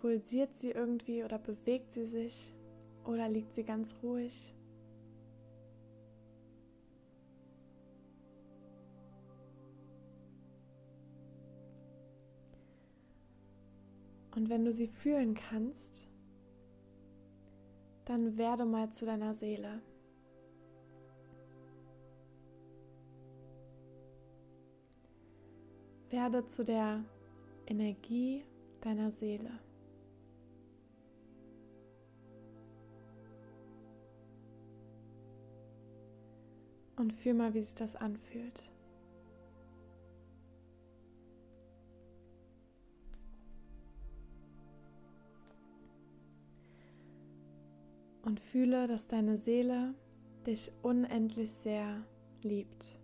Pulsiert 0.00 0.56
sie 0.56 0.72
irgendwie 0.72 1.22
oder 1.22 1.38
bewegt 1.38 1.92
sie 1.92 2.06
sich 2.06 2.52
oder 3.04 3.28
liegt 3.28 3.54
sie 3.54 3.62
ganz 3.62 3.94
ruhig? 4.02 4.52
Und 14.34 14.48
wenn 14.48 14.64
du 14.64 14.72
sie 14.72 14.88
fühlen 14.88 15.34
kannst, 15.34 16.08
dann 18.04 18.36
werde 18.36 18.64
mal 18.64 18.90
zu 18.90 19.06
deiner 19.06 19.32
Seele. 19.32 19.80
Werde 26.10 26.44
zu 26.46 26.64
der 26.64 27.04
Energie 27.66 28.44
deiner 28.80 29.12
Seele. 29.12 29.50
Und 36.96 37.12
fühl 37.12 37.34
mal, 37.34 37.54
wie 37.54 37.62
sich 37.62 37.76
das 37.76 37.96
anfühlt. 37.96 38.70
Und 48.22 48.38
fühle, 48.38 48.86
dass 48.86 49.06
deine 49.06 49.36
Seele 49.36 49.94
dich 50.46 50.72
unendlich 50.82 51.50
sehr 51.50 52.04
liebt. 52.42 52.99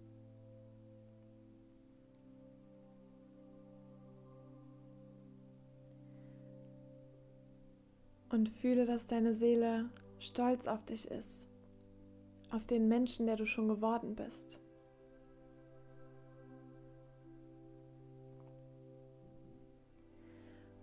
Und 8.37 8.51
fühle, 8.51 8.85
dass 8.85 9.07
deine 9.07 9.33
Seele 9.33 9.89
stolz 10.19 10.67
auf 10.67 10.85
dich 10.85 11.11
ist 11.11 11.49
auf 12.51 12.67
den 12.67 12.89
Menschen, 12.89 13.27
der 13.27 13.37
du 13.37 13.47
schon 13.47 13.69
geworden 13.69 14.15
bist. 14.15 14.61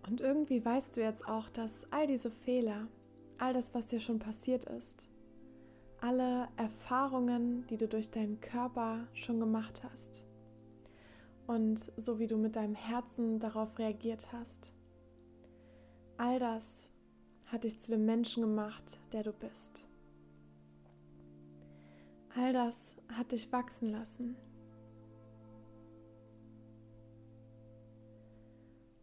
Und 0.08 0.22
irgendwie 0.22 0.63
weißt 0.63 0.98
du 0.98 1.02
jetzt 1.02 1.28
auch, 1.28 1.50
dass 1.50 1.92
all 1.92 2.06
diese 2.06 2.30
Fehler, 2.30 2.88
all 3.39 3.54
das, 3.54 3.74
was 3.74 3.88
dir 3.88 4.00
schon 4.00 4.20
passiert 4.20 4.66
ist, 4.66 5.08
alle 6.02 6.50
Erfahrungen, 6.58 7.66
die 7.68 7.78
du 7.78 7.88
durch 7.88 8.12
deinen 8.12 8.39
Körper 8.42 9.08
schon 9.13 9.39
gemacht 9.39 9.82
hast 9.84 10.26
und 11.48 11.80
so 11.80 12.20
wie 12.20 12.28
du 12.28 12.38
mit 12.38 12.58
deinem 12.58 12.76
Herzen 12.76 13.39
darauf 13.39 13.80
reagiert 13.80 14.34
hast, 14.34 14.74
all 16.18 16.38
das 16.39 16.89
hat 17.54 17.66
dich 17.66 17.80
zu 17.80 17.92
dem 17.92 18.04
Menschen 18.04 18.42
gemacht, 18.42 18.98
der 19.12 19.22
du 19.22 19.32
bist. 19.32 19.88
All 22.36 22.52
das 22.52 22.96
hat 23.10 23.32
dich 23.32 23.52
wachsen 23.52 23.92
lassen. 23.92 24.36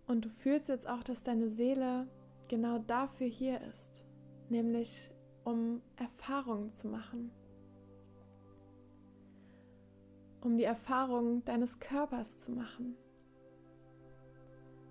Und 0.09 0.25
du 0.25 0.29
fühlst 0.29 0.69
jetzt 0.69 0.89
auch, 0.89 1.05
dass 1.05 1.23
deine 1.23 1.49
Seele 1.49 2.09
genau 2.49 2.79
dafür 2.79 3.29
hier 3.29 3.61
ist, 3.61 4.05
nämlich 4.49 5.13
um 5.45 5.81
Erfahrungen 5.95 6.73
zu 6.73 6.89
machen. 6.89 7.31
Um 10.41 10.57
die 10.57 10.65
Erfahrung 10.65 11.45
deines 11.45 11.79
Körpers 11.79 12.39
zu 12.39 12.51
machen. 12.51 12.97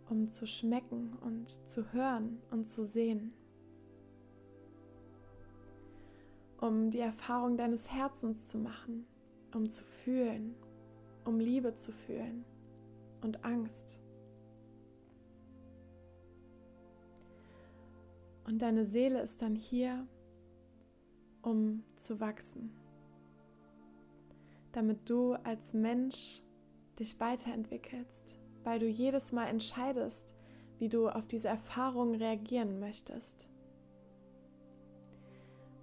Um 0.10 0.30
zu 0.30 0.48
schmecken 0.48 1.18
und 1.20 1.50
zu 1.68 1.92
hören 1.92 2.42
und 2.52 2.66
zu 2.66 2.86
sehen. 2.86 3.34
Um 6.60 6.90
die 6.90 7.00
Erfahrung 7.00 7.58
deines 7.58 7.92
Herzens 7.92 8.50
zu 8.50 8.58
machen, 8.58 9.06
um 9.54 9.70
zu 9.70 9.84
fühlen, 9.84 10.56
um 11.26 11.40
Liebe 11.40 11.76
zu 11.76 11.92
fühlen 11.92 12.44
und 13.22 13.46
Angst. 13.46 14.02
Und 18.46 18.62
deine 18.62 18.84
Seele 18.84 19.22
ist 19.22 19.42
dann 19.42 19.56
hier, 19.56 20.06
um 21.42 21.84
zu 21.96 22.20
wachsen, 22.20 22.72
damit 24.72 25.10
du 25.10 25.34
als 25.34 25.74
Mensch 25.74 26.42
dich 27.00 27.20
weiterentwickelst, 27.20 28.38
weil 28.64 28.80
du 28.80 28.88
jedes 28.88 29.32
Mal 29.32 29.46
entscheidest, 29.46 30.36
wie 30.80 30.90
du 30.90 31.08
auf 31.10 31.28
diese 31.28 31.48
Erfahrung 31.48 32.16
reagieren 32.16 32.80
möchtest 32.80 33.50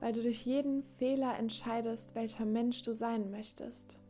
weil 0.01 0.13
du 0.13 0.23
durch 0.23 0.45
jeden 0.45 0.83
Fehler 0.83 1.39
entscheidest, 1.39 2.15
welcher 2.15 2.45
Mensch 2.45 2.83
du 2.83 2.93
sein 2.93 3.31
möchtest. 3.31 4.01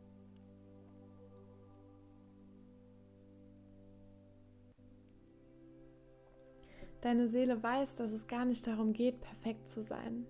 Deine 7.01 7.27
Seele 7.27 7.61
weiß, 7.61 7.95
dass 7.95 8.11
es 8.11 8.27
gar 8.27 8.43
nicht 8.43 8.65
darum 8.65 8.91
geht, 8.91 9.21
perfekt 9.21 9.69
zu 9.69 9.81
sein. 9.81 10.25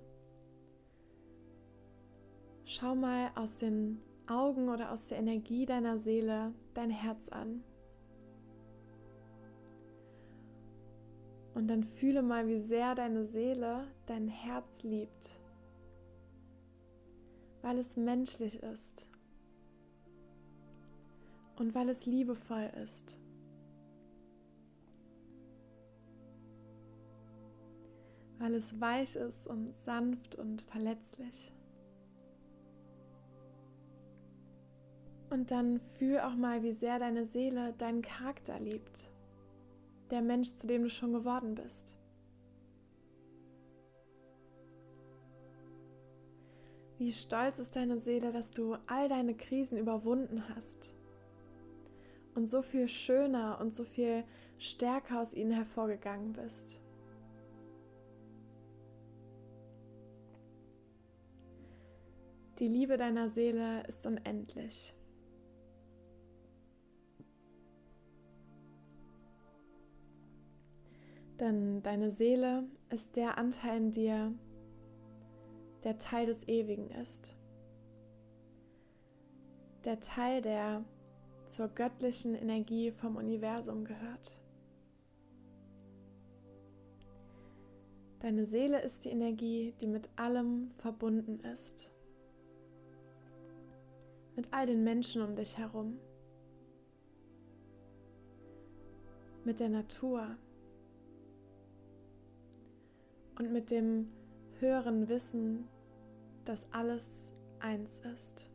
Schau 2.65 2.93
mal 2.93 3.31
aus 3.35 3.57
den 3.57 4.01
Augen 4.27 4.67
oder 4.67 4.91
aus 4.91 5.07
der 5.07 5.19
Energie 5.19 5.65
deiner 5.65 5.97
Seele 5.97 6.53
dein 6.73 6.89
Herz 6.89 7.29
an. 7.29 7.63
Und 11.55 11.67
dann 11.69 11.83
fühle 11.83 12.21
mal, 12.21 12.47
wie 12.47 12.59
sehr 12.59 12.93
deine 12.93 13.25
Seele 13.25 13.87
dein 14.05 14.27
Herz 14.27 14.83
liebt 14.83 15.39
weil 17.61 17.77
es 17.77 17.97
menschlich 17.97 18.61
ist 18.63 19.07
und 21.57 21.73
weil 21.75 21.89
es 21.89 22.05
liebevoll 22.05 22.69
ist. 22.83 23.19
Weil 28.39 28.53
es 28.53 28.79
weich 28.79 29.15
ist 29.15 29.47
und 29.47 29.73
sanft 29.73 30.35
und 30.35 30.61
verletzlich. 30.61 31.51
Und 35.29 35.51
dann 35.51 35.79
fühl 35.97 36.19
auch 36.19 36.35
mal, 36.35 36.63
wie 36.63 36.71
sehr 36.71 36.99
deine 36.99 37.25
Seele 37.25 37.73
deinen 37.73 38.01
Charakter 38.01 38.59
liebt. 38.59 39.09
Der 40.11 40.21
Mensch, 40.21 40.53
zu 40.53 40.67
dem 40.67 40.83
du 40.83 40.89
schon 40.89 41.11
geworden 41.11 41.55
bist. 41.55 41.97
Wie 46.97 47.11
stolz 47.11 47.59
ist 47.59 47.75
deine 47.75 47.99
Seele, 47.99 48.31
dass 48.31 48.51
du 48.51 48.75
all 48.87 49.07
deine 49.07 49.35
Krisen 49.35 49.77
überwunden 49.77 50.43
hast 50.49 50.95
und 52.33 52.47
so 52.49 52.63
viel 52.63 52.87
schöner 52.87 53.59
und 53.61 53.73
so 53.73 53.83
viel 53.83 54.23
stärker 54.57 55.21
aus 55.21 55.35
ihnen 55.35 55.51
hervorgegangen 55.51 56.33
bist. 56.33 56.79
Die 62.57 62.67
Liebe 62.67 62.97
deiner 62.97 63.29
Seele 63.29 63.83
ist 63.87 64.07
unendlich. 64.07 64.95
Denn 71.39 71.83
deine 71.83 72.09
Seele 72.09 72.63
ist 72.89 73.15
der 73.15 73.37
Anteil 73.37 73.77
in 73.77 73.91
dir, 73.91 74.33
der 75.87 75.97
Teil 75.97 76.25
des 76.25 76.45
Ewigen 76.49 76.91
ist. 76.91 77.33
Der 79.85 80.01
Teil, 80.01 80.41
der 80.41 80.83
zur 81.45 81.69
göttlichen 81.69 82.35
Energie 82.35 82.91
vom 82.91 83.15
Universum 83.15 83.85
gehört. 83.85 84.37
Deine 88.19 88.43
Seele 88.43 88.81
ist 88.81 89.05
die 89.05 89.11
Energie, 89.11 89.73
die 89.79 89.87
mit 89.87 90.09
allem 90.17 90.71
verbunden 90.71 91.39
ist. 91.39 91.93
Mit 94.35 94.51
all 94.51 94.65
den 94.65 94.83
Menschen 94.83 95.21
um 95.21 95.37
dich 95.37 95.57
herum. 95.57 95.97
Mit 99.45 99.61
der 99.61 99.69
Natur. 99.69 100.35
Und 103.39 103.53
mit 103.53 103.71
dem 103.71 104.11
höheren 104.59 105.07
Wissen, 105.07 105.69
dass 106.47 106.71
alles 106.71 107.33
eins 107.59 107.99
ist. 107.99 108.49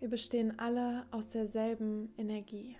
Wir 0.00 0.10
bestehen 0.10 0.58
alle 0.58 1.06
aus 1.10 1.30
derselben 1.30 2.12
Energie. 2.18 2.76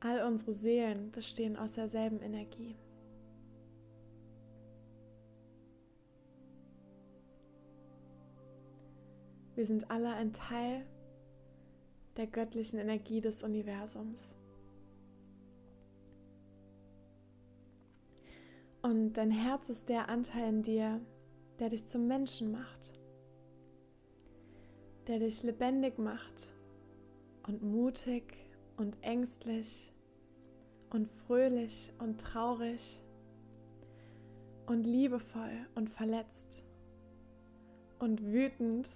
All 0.00 0.26
unsere 0.26 0.54
Seelen 0.54 1.12
bestehen 1.12 1.56
aus 1.56 1.74
derselben 1.74 2.20
Energie. 2.22 2.76
Wir 9.54 9.66
sind 9.66 9.90
alle 9.90 10.14
ein 10.14 10.32
Teil 10.32 10.86
der 12.16 12.26
göttlichen 12.26 12.78
Energie 12.78 13.20
des 13.20 13.42
Universums. 13.42 14.36
Und 18.82 19.14
dein 19.14 19.30
Herz 19.30 19.70
ist 19.70 19.88
der 19.88 20.08
Anteil 20.08 20.48
in 20.48 20.62
dir, 20.62 21.00
der 21.58 21.68
dich 21.68 21.86
zum 21.86 22.06
Menschen 22.06 22.52
macht. 22.52 23.02
der 25.06 25.18
dich 25.18 25.42
lebendig 25.42 25.98
macht 25.98 26.54
und 27.46 27.62
mutig 27.62 28.36
und 28.76 28.96
ängstlich 29.02 29.92
und 30.90 31.08
fröhlich 31.08 31.92
und 31.98 32.20
traurig 32.20 33.00
und 34.66 34.86
liebevoll 34.86 35.66
und 35.74 35.90
verletzt 35.90 36.64
und 37.98 38.22
wütend 38.22 38.88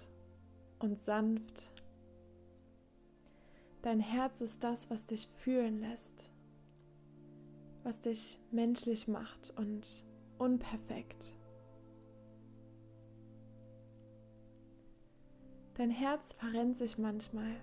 und 0.79 1.03
sanft. 1.03 1.71
Dein 3.81 3.99
Herz 3.99 4.41
ist 4.41 4.63
das, 4.63 4.89
was 4.89 5.05
dich 5.05 5.27
fühlen 5.27 5.79
lässt, 5.79 6.31
was 7.87 8.01
dich 8.01 8.41
menschlich 8.51 9.07
macht 9.07 9.53
und 9.55 10.05
unperfekt. 10.37 11.33
Dein 15.75 15.89
Herz 15.89 16.33
verrennt 16.33 16.75
sich 16.75 16.97
manchmal. 16.97 17.55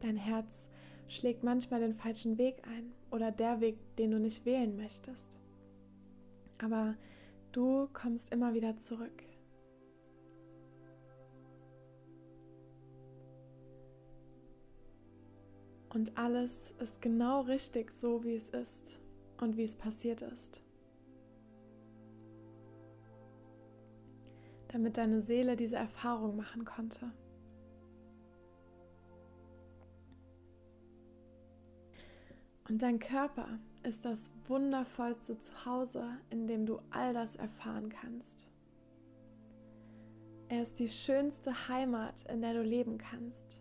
Dein 0.00 0.16
Herz 0.16 0.70
schlägt 1.06 1.44
manchmal 1.44 1.80
den 1.80 1.92
falschen 1.92 2.38
Weg 2.38 2.66
ein 2.66 2.94
oder 3.10 3.30
der 3.30 3.60
Weg, 3.60 3.76
den 3.96 4.12
du 4.12 4.18
nicht 4.18 4.46
wählen 4.46 4.74
möchtest. 4.74 5.38
Aber 6.62 6.96
du 7.52 7.90
kommst 7.92 8.32
immer 8.32 8.54
wieder 8.54 8.78
zurück. 8.78 9.22
Und 15.90 16.16
alles 16.16 16.70
ist 16.78 17.02
genau 17.02 17.42
richtig 17.42 17.92
so, 17.92 18.24
wie 18.24 18.34
es 18.34 18.48
ist 18.48 19.02
und 19.42 19.56
wie 19.56 19.64
es 19.64 19.76
passiert 19.76 20.22
ist. 20.22 20.62
Damit 24.68 24.96
deine 24.96 25.20
Seele 25.20 25.56
diese 25.56 25.76
Erfahrung 25.76 26.36
machen 26.36 26.64
konnte. 26.64 27.12
Und 32.68 32.82
dein 32.82 32.98
Körper 32.98 33.58
ist 33.82 34.04
das 34.04 34.30
wundervollste 34.46 35.38
Zuhause, 35.38 36.06
in 36.30 36.46
dem 36.46 36.64
du 36.64 36.80
all 36.90 37.12
das 37.12 37.36
erfahren 37.36 37.90
kannst. 37.90 38.48
Er 40.48 40.62
ist 40.62 40.78
die 40.78 40.88
schönste 40.88 41.68
Heimat, 41.68 42.22
in 42.30 42.40
der 42.40 42.54
du 42.54 42.62
leben 42.62 42.96
kannst. 42.96 43.60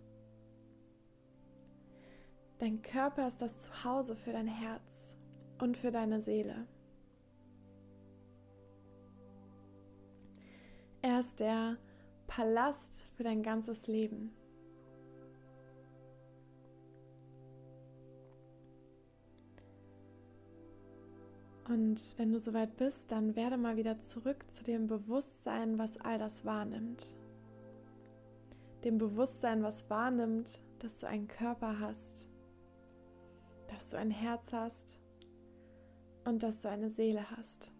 Dein 2.59 2.81
Körper 2.83 3.27
ist 3.27 3.41
das 3.41 3.61
Zuhause 3.61 4.15
für 4.15 4.31
dein 4.31 4.47
Herz 4.47 5.17
und 5.61 5.77
für 5.77 5.91
deine 5.91 6.21
Seele. 6.21 6.67
Er 11.01 11.19
ist 11.19 11.39
der 11.39 11.77
Palast 12.27 13.07
für 13.15 13.23
dein 13.23 13.43
ganzes 13.43 13.87
Leben. 13.87 14.31
Und 21.67 22.15
wenn 22.17 22.31
du 22.31 22.39
soweit 22.39 22.75
bist, 22.75 23.11
dann 23.11 23.35
werde 23.35 23.57
mal 23.57 23.77
wieder 23.77 23.99
zurück 23.99 24.49
zu 24.49 24.63
dem 24.63 24.87
Bewusstsein, 24.87 25.77
was 25.77 25.97
all 25.97 26.17
das 26.17 26.43
wahrnimmt. 26.43 27.15
Dem 28.83 28.97
Bewusstsein, 28.97 29.63
was 29.63 29.89
wahrnimmt, 29.89 30.59
dass 30.79 30.99
du 30.99 31.07
einen 31.07 31.27
Körper 31.27 31.79
hast, 31.79 32.27
dass 33.69 33.91
du 33.91 33.97
ein 33.97 34.11
Herz 34.11 34.51
hast 34.51 35.00
und 36.25 36.43
dass 36.43 36.61
du 36.61 36.69
eine 36.69 36.89
Seele 36.89 37.29
hast. 37.31 37.73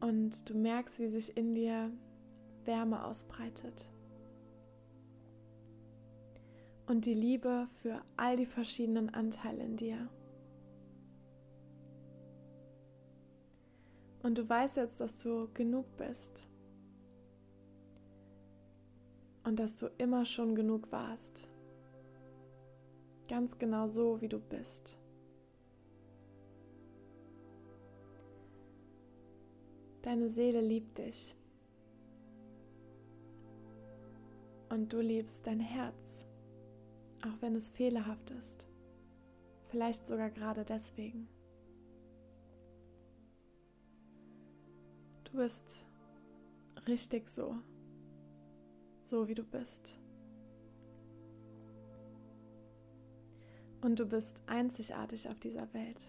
Und 0.00 0.48
du 0.48 0.54
merkst, 0.54 1.00
wie 1.00 1.08
sich 1.08 1.36
in 1.36 1.54
dir 1.54 1.90
Wärme 2.64 3.04
ausbreitet 3.04 3.90
und 6.88 7.04
die 7.04 7.14
Liebe 7.14 7.68
für 7.82 8.00
all 8.16 8.36
die 8.36 8.46
verschiedenen 8.46 9.10
Anteile 9.10 9.62
in 9.62 9.76
dir. 9.76 10.08
Und 14.22 14.38
du 14.38 14.48
weißt 14.48 14.76
jetzt, 14.78 15.00
dass 15.00 15.22
du 15.22 15.48
genug 15.54 15.84
bist 15.96 16.46
und 19.44 19.58
dass 19.58 19.76
du 19.78 19.86
immer 19.98 20.24
schon 20.24 20.54
genug 20.54 20.90
warst. 20.90 21.50
Ganz 23.38 23.56
genau 23.56 23.86
so, 23.86 24.20
wie 24.20 24.26
du 24.26 24.40
bist. 24.40 24.98
Deine 30.02 30.28
Seele 30.28 30.60
liebt 30.60 30.98
dich. 30.98 31.36
Und 34.70 34.92
du 34.92 35.00
liebst 35.00 35.46
dein 35.46 35.60
Herz 35.60 36.26
auch 37.22 37.40
wenn 37.40 37.54
es 37.54 37.70
fehlerhaft 37.70 38.30
ist. 38.32 38.66
Vielleicht 39.68 40.08
sogar 40.08 40.30
gerade 40.30 40.64
deswegen. 40.64 41.28
Du 45.22 45.36
bist 45.36 45.86
richtig 46.88 47.28
so, 47.28 47.54
so 49.00 49.28
wie 49.28 49.34
du 49.34 49.44
bist. 49.44 49.96
Und 53.80 54.00
du 54.00 54.06
bist 54.06 54.42
einzigartig 54.46 55.28
auf 55.28 55.38
dieser 55.38 55.72
Welt. 55.72 56.00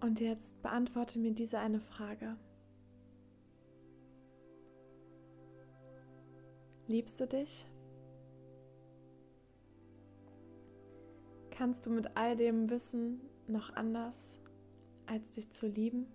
Und 0.00 0.20
jetzt 0.20 0.60
beantworte 0.62 1.18
mir 1.18 1.32
diese 1.32 1.58
eine 1.58 1.80
Frage. 1.80 2.36
Liebst 6.86 7.20
du 7.20 7.26
dich? 7.26 7.66
Kannst 11.50 11.84
du 11.84 11.90
mit 11.90 12.16
all 12.16 12.36
dem 12.36 12.70
Wissen 12.70 13.20
noch 13.48 13.74
anders, 13.74 14.38
als 15.06 15.32
dich 15.32 15.50
zu 15.50 15.66
lieben? 15.66 16.06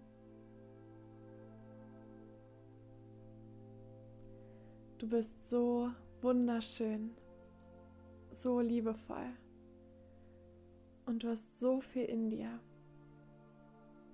Du 5.04 5.10
bist 5.10 5.50
so 5.50 5.92
wunderschön, 6.22 7.12
so 8.32 8.62
liebevoll 8.62 9.36
und 11.06 11.24
du 11.24 11.28
hast 11.28 11.60
so 11.60 11.82
viel 11.82 12.06
in 12.06 12.30
dir, 12.30 12.62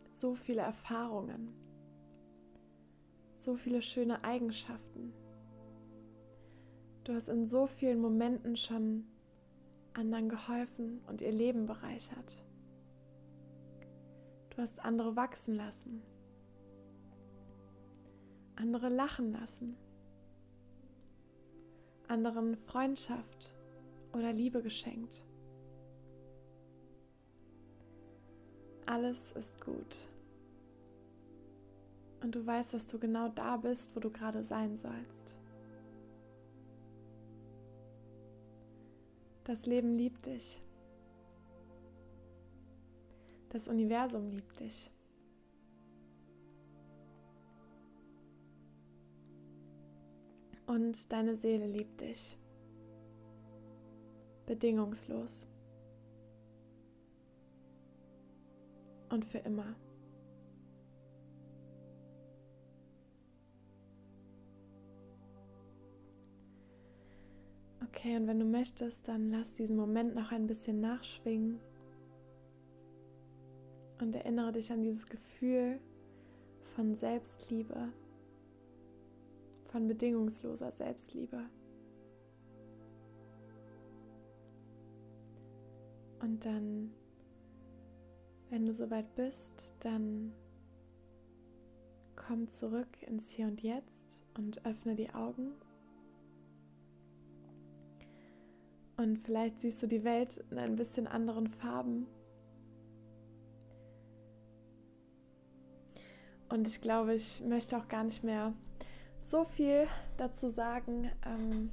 so 0.10 0.34
viele 0.34 0.64
Erfahrungen, 0.64 1.54
so 3.36 3.56
viele 3.56 3.84
schöne 3.84 4.24
Eigenschaften. 4.24 5.14
Du 7.04 7.14
hast 7.14 7.30
in 7.30 7.46
so 7.46 7.68
vielen 7.68 8.02
Momenten 8.02 8.58
schon 8.58 9.06
anderen 9.94 10.28
geholfen 10.28 11.04
und 11.06 11.22
ihr 11.22 11.32
Leben 11.32 11.68
bereichert. 11.68 12.44
Du 14.50 14.58
hast 14.58 14.84
andere 14.84 15.16
wachsen 15.16 15.54
lassen, 15.54 16.02
andere 18.56 18.90
lachen 18.90 19.32
lassen, 19.32 19.78
anderen 22.10 22.58
Freundschaft 22.58 23.56
oder 24.14 24.34
Liebe 24.34 24.62
geschenkt. 24.62 25.24
Alles 28.86 29.32
ist 29.34 29.62
gut. 29.62 30.10
Und 32.22 32.36
du 32.36 32.46
weißt, 32.46 32.74
dass 32.74 32.88
du 32.88 33.00
genau 33.00 33.30
da 33.30 33.58
bist, 33.58 33.96
wo 33.96 34.00
du 34.00 34.10
gerade 34.10 34.44
sein 34.44 34.76
sollst. 34.76 35.38
Das 39.44 39.66
Leben 39.66 39.98
liebt 39.98 40.26
dich. 40.26 40.62
Das 43.50 43.68
Universum 43.68 44.30
liebt 44.30 44.60
dich. 44.60 44.92
Und 50.70 51.12
deine 51.12 51.36
Seele 51.36 51.66
liebt 51.66 52.00
dich. 52.00 52.38
Bedingungslos. 54.46 55.48
Und 59.10 59.26
für 59.26 59.40
immer. 59.40 59.76
Okay, 67.88 68.16
und 68.16 68.28
wenn 68.28 68.38
du 68.38 68.46
möchtest, 68.46 69.08
dann 69.08 69.32
lass 69.32 69.56
diesen 69.56 69.76
Moment 69.76 70.14
noch 70.14 70.32
ein 70.32 70.46
bisschen 70.46 70.82
nachschwingen 70.82 71.60
und 74.00 74.16
erinnere 74.16 74.52
dich 74.52 74.72
an 74.72 74.84
dieses 74.84 75.08
Gefühl 75.08 75.80
von 76.76 76.96
Selbstliebe, 76.96 77.92
von 79.72 79.88
bedingungsloser 79.88 80.72
Selbstliebe. 80.72 81.50
Und 86.22 86.46
dann 86.46 86.92
Wenn 88.50 88.66
du 88.66 88.74
soweit 88.74 89.16
bist, 89.16 89.76
dann 89.82 90.34
komm 92.16 92.48
zurück 92.48 92.88
ins 93.02 93.30
Hier 93.30 93.46
und 93.46 93.62
Jetzt 93.62 94.24
und 94.36 94.66
öffne 94.66 94.96
die 94.96 95.12
Augen. 95.12 95.52
Und 98.98 99.20
vielleicht 99.20 99.62
siehst 99.62 99.84
du 99.84 99.88
die 99.88 100.04
Welt 100.04 100.44
in 100.50 100.58
ein 100.58 100.76
bisschen 100.76 101.06
anderen 101.06 101.48
Farben. 101.48 102.08
Und 106.50 106.68
ich 106.68 106.82
glaube, 106.82 107.14
ich 107.14 107.44
möchte 107.46 107.78
auch 107.78 107.88
gar 107.88 108.04
nicht 108.04 108.24
mehr 108.24 108.54
so 109.22 109.44
viel 109.44 109.88
dazu 110.18 110.50
sagen, 110.50 111.12
ähm, 111.26 111.70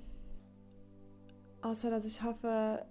außer 1.62 1.90
dass 1.90 2.04
ich 2.04 2.22
hoffe, 2.22 2.84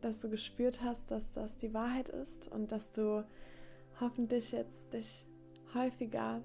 dass 0.00 0.20
du 0.20 0.28
gespürt 0.28 0.82
hast, 0.82 1.10
dass 1.10 1.32
das 1.32 1.56
die 1.56 1.72
Wahrheit 1.72 2.08
ist 2.08 2.48
und 2.48 2.72
dass 2.72 2.90
du 2.90 3.24
hoffentlich 4.00 4.52
jetzt 4.52 4.92
dich 4.94 5.26
häufiger 5.74 6.42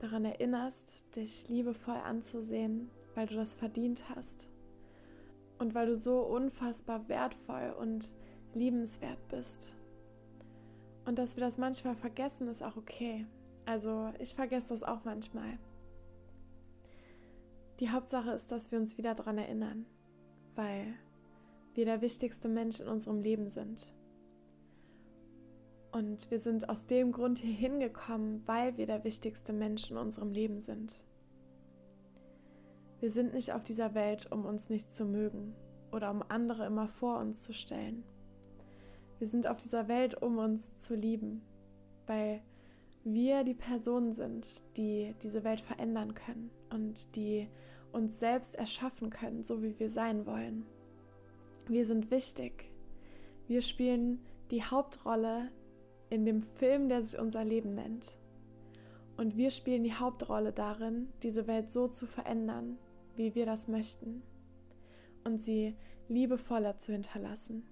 daran 0.00 0.24
erinnerst, 0.24 1.16
dich 1.16 1.48
liebevoll 1.48 1.96
anzusehen, 1.96 2.90
weil 3.14 3.26
du 3.26 3.34
das 3.34 3.54
verdient 3.54 4.04
hast 4.14 4.48
und 5.58 5.74
weil 5.74 5.86
du 5.86 5.96
so 5.96 6.20
unfassbar 6.20 7.08
wertvoll 7.08 7.74
und 7.78 8.14
liebenswert 8.54 9.18
bist. 9.28 9.76
Und 11.04 11.18
dass 11.18 11.36
wir 11.36 11.40
das 11.40 11.58
manchmal 11.58 11.94
vergessen, 11.94 12.48
ist 12.48 12.62
auch 12.62 12.76
okay. 12.76 13.26
Also 13.66 14.12
ich 14.18 14.34
vergesse 14.34 14.74
das 14.74 14.82
auch 14.82 15.04
manchmal. 15.04 15.58
Die 17.80 17.90
Hauptsache 17.90 18.32
ist, 18.32 18.50
dass 18.50 18.72
wir 18.72 18.78
uns 18.78 18.98
wieder 18.98 19.14
daran 19.14 19.38
erinnern, 19.38 19.86
weil 20.56 20.94
wir 21.74 21.84
der 21.84 22.00
wichtigste 22.00 22.48
Mensch 22.48 22.80
in 22.80 22.88
unserem 22.88 23.20
Leben 23.20 23.48
sind. 23.48 23.94
Und 25.92 26.28
wir 26.30 26.40
sind 26.40 26.68
aus 26.68 26.86
dem 26.86 27.12
Grund 27.12 27.38
hier 27.38 27.54
hingekommen, 27.54 28.42
weil 28.46 28.76
wir 28.76 28.86
der 28.86 29.04
wichtigste 29.04 29.52
Mensch 29.52 29.90
in 29.92 29.96
unserem 29.96 30.32
Leben 30.32 30.60
sind. 30.60 31.04
Wir 32.98 33.12
sind 33.12 33.32
nicht 33.32 33.52
auf 33.52 33.62
dieser 33.62 33.94
Welt, 33.94 34.30
um 34.32 34.44
uns 34.44 34.70
nicht 34.70 34.90
zu 34.90 35.04
mögen 35.04 35.54
oder 35.92 36.10
um 36.10 36.24
andere 36.28 36.66
immer 36.66 36.88
vor 36.88 37.20
uns 37.20 37.44
zu 37.44 37.52
stellen. 37.52 38.02
Wir 39.18 39.28
sind 39.28 39.46
auf 39.46 39.58
dieser 39.58 39.86
Welt, 39.86 40.20
um 40.20 40.38
uns 40.38 40.74
zu 40.74 40.96
lieben, 40.96 41.42
weil 42.08 42.42
wir 43.04 43.44
die 43.44 43.54
Personen 43.54 44.12
sind, 44.12 44.64
die 44.76 45.14
diese 45.22 45.44
Welt 45.44 45.60
verändern 45.60 46.14
können 46.14 46.50
und 46.70 47.16
die 47.16 47.48
uns 47.92 48.20
selbst 48.20 48.54
erschaffen 48.54 49.10
können, 49.10 49.44
so 49.44 49.62
wie 49.62 49.78
wir 49.78 49.90
sein 49.90 50.26
wollen. 50.26 50.66
Wir 51.66 51.84
sind 51.84 52.10
wichtig. 52.10 52.70
Wir 53.46 53.62
spielen 53.62 54.20
die 54.50 54.62
Hauptrolle 54.62 55.50
in 56.10 56.24
dem 56.24 56.42
Film, 56.42 56.88
der 56.88 57.02
sich 57.02 57.18
unser 57.18 57.44
Leben 57.44 57.70
nennt. 57.70 58.16
Und 59.16 59.36
wir 59.36 59.50
spielen 59.50 59.84
die 59.84 59.94
Hauptrolle 59.94 60.52
darin, 60.52 61.08
diese 61.22 61.46
Welt 61.46 61.70
so 61.70 61.88
zu 61.88 62.06
verändern, 62.06 62.78
wie 63.16 63.34
wir 63.34 63.46
das 63.46 63.68
möchten. 63.68 64.22
Und 65.24 65.40
sie 65.40 65.76
liebevoller 66.08 66.78
zu 66.78 66.92
hinterlassen. 66.92 67.66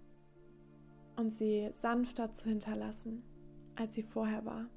Und 1.17 1.33
sie 1.33 1.69
sanfter 1.71 2.33
zu 2.33 2.49
hinterlassen, 2.49 3.23
als 3.77 3.95
sie 3.95 4.03
vorher 4.03 4.45
war. 4.45 4.69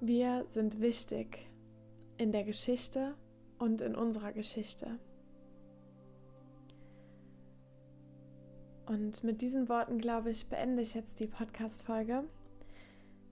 Wir 0.00 0.44
sind 0.46 0.80
wichtig 0.80 1.47
in 2.18 2.32
der 2.32 2.44
Geschichte 2.44 3.14
und 3.58 3.80
in 3.80 3.94
unserer 3.94 4.32
Geschichte. 4.32 4.98
Und 8.86 9.22
mit 9.22 9.42
diesen 9.42 9.68
Worten, 9.68 9.98
glaube 9.98 10.30
ich, 10.30 10.46
beende 10.48 10.82
ich 10.82 10.94
jetzt 10.94 11.20
die 11.20 11.26
Podcast-Folge. 11.26 12.24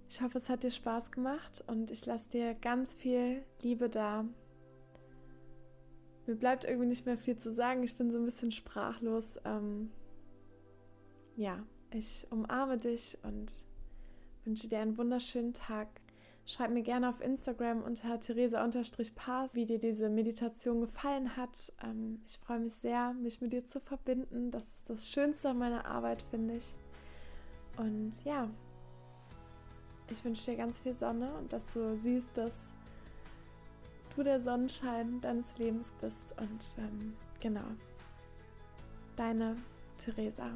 Ich 0.08 0.20
hoffe, 0.20 0.38
es 0.38 0.48
hat 0.48 0.62
dir 0.62 0.70
Spaß 0.70 1.10
gemacht 1.10 1.64
und 1.66 1.90
ich 1.90 2.06
lasse 2.06 2.28
dir 2.28 2.54
ganz 2.54 2.94
viel 2.94 3.42
Liebe 3.62 3.88
da. 3.88 4.24
Mir 6.26 6.36
bleibt 6.36 6.64
irgendwie 6.64 6.88
nicht 6.88 7.06
mehr 7.06 7.16
viel 7.16 7.36
zu 7.36 7.50
sagen. 7.50 7.82
Ich 7.82 7.96
bin 7.96 8.10
so 8.10 8.18
ein 8.18 8.24
bisschen 8.24 8.50
sprachlos. 8.50 9.38
Ähm 9.44 9.90
ja, 11.36 11.64
ich 11.92 12.26
umarme 12.30 12.76
dich 12.76 13.18
und 13.22 13.52
wünsche 14.44 14.68
dir 14.68 14.80
einen 14.80 14.98
wunderschönen 14.98 15.54
Tag. 15.54 15.88
Schreib 16.48 16.70
mir 16.70 16.82
gerne 16.82 17.08
auf 17.08 17.20
Instagram 17.20 17.82
unter 17.82 18.20
theresa-paas, 18.20 19.56
wie 19.56 19.66
dir 19.66 19.80
diese 19.80 20.08
Meditation 20.08 20.80
gefallen 20.80 21.36
hat. 21.36 21.72
Ähm, 21.82 22.20
ich 22.24 22.38
freue 22.38 22.60
mich 22.60 22.74
sehr, 22.74 23.14
mich 23.14 23.40
mit 23.40 23.52
dir 23.52 23.66
zu 23.66 23.80
verbinden. 23.80 24.52
Das 24.52 24.76
ist 24.76 24.88
das 24.88 25.10
Schönste 25.10 25.48
an 25.50 25.58
meiner 25.58 25.84
Arbeit, 25.86 26.22
finde 26.30 26.54
ich. 26.54 26.76
Und 27.76 28.24
ja, 28.24 28.48
ich 30.08 30.24
wünsche 30.24 30.48
dir 30.48 30.56
ganz 30.56 30.80
viel 30.80 30.94
Sonne 30.94 31.34
und 31.34 31.52
dass 31.52 31.72
du 31.72 31.98
siehst, 31.98 32.38
dass 32.38 32.72
du 34.14 34.22
der 34.22 34.38
Sonnenschein 34.38 35.20
deines 35.20 35.58
Lebens 35.58 35.92
bist. 36.00 36.32
Und 36.40 36.76
ähm, 36.78 37.16
genau, 37.40 37.66
deine 39.16 39.56
Theresa. 39.98 40.50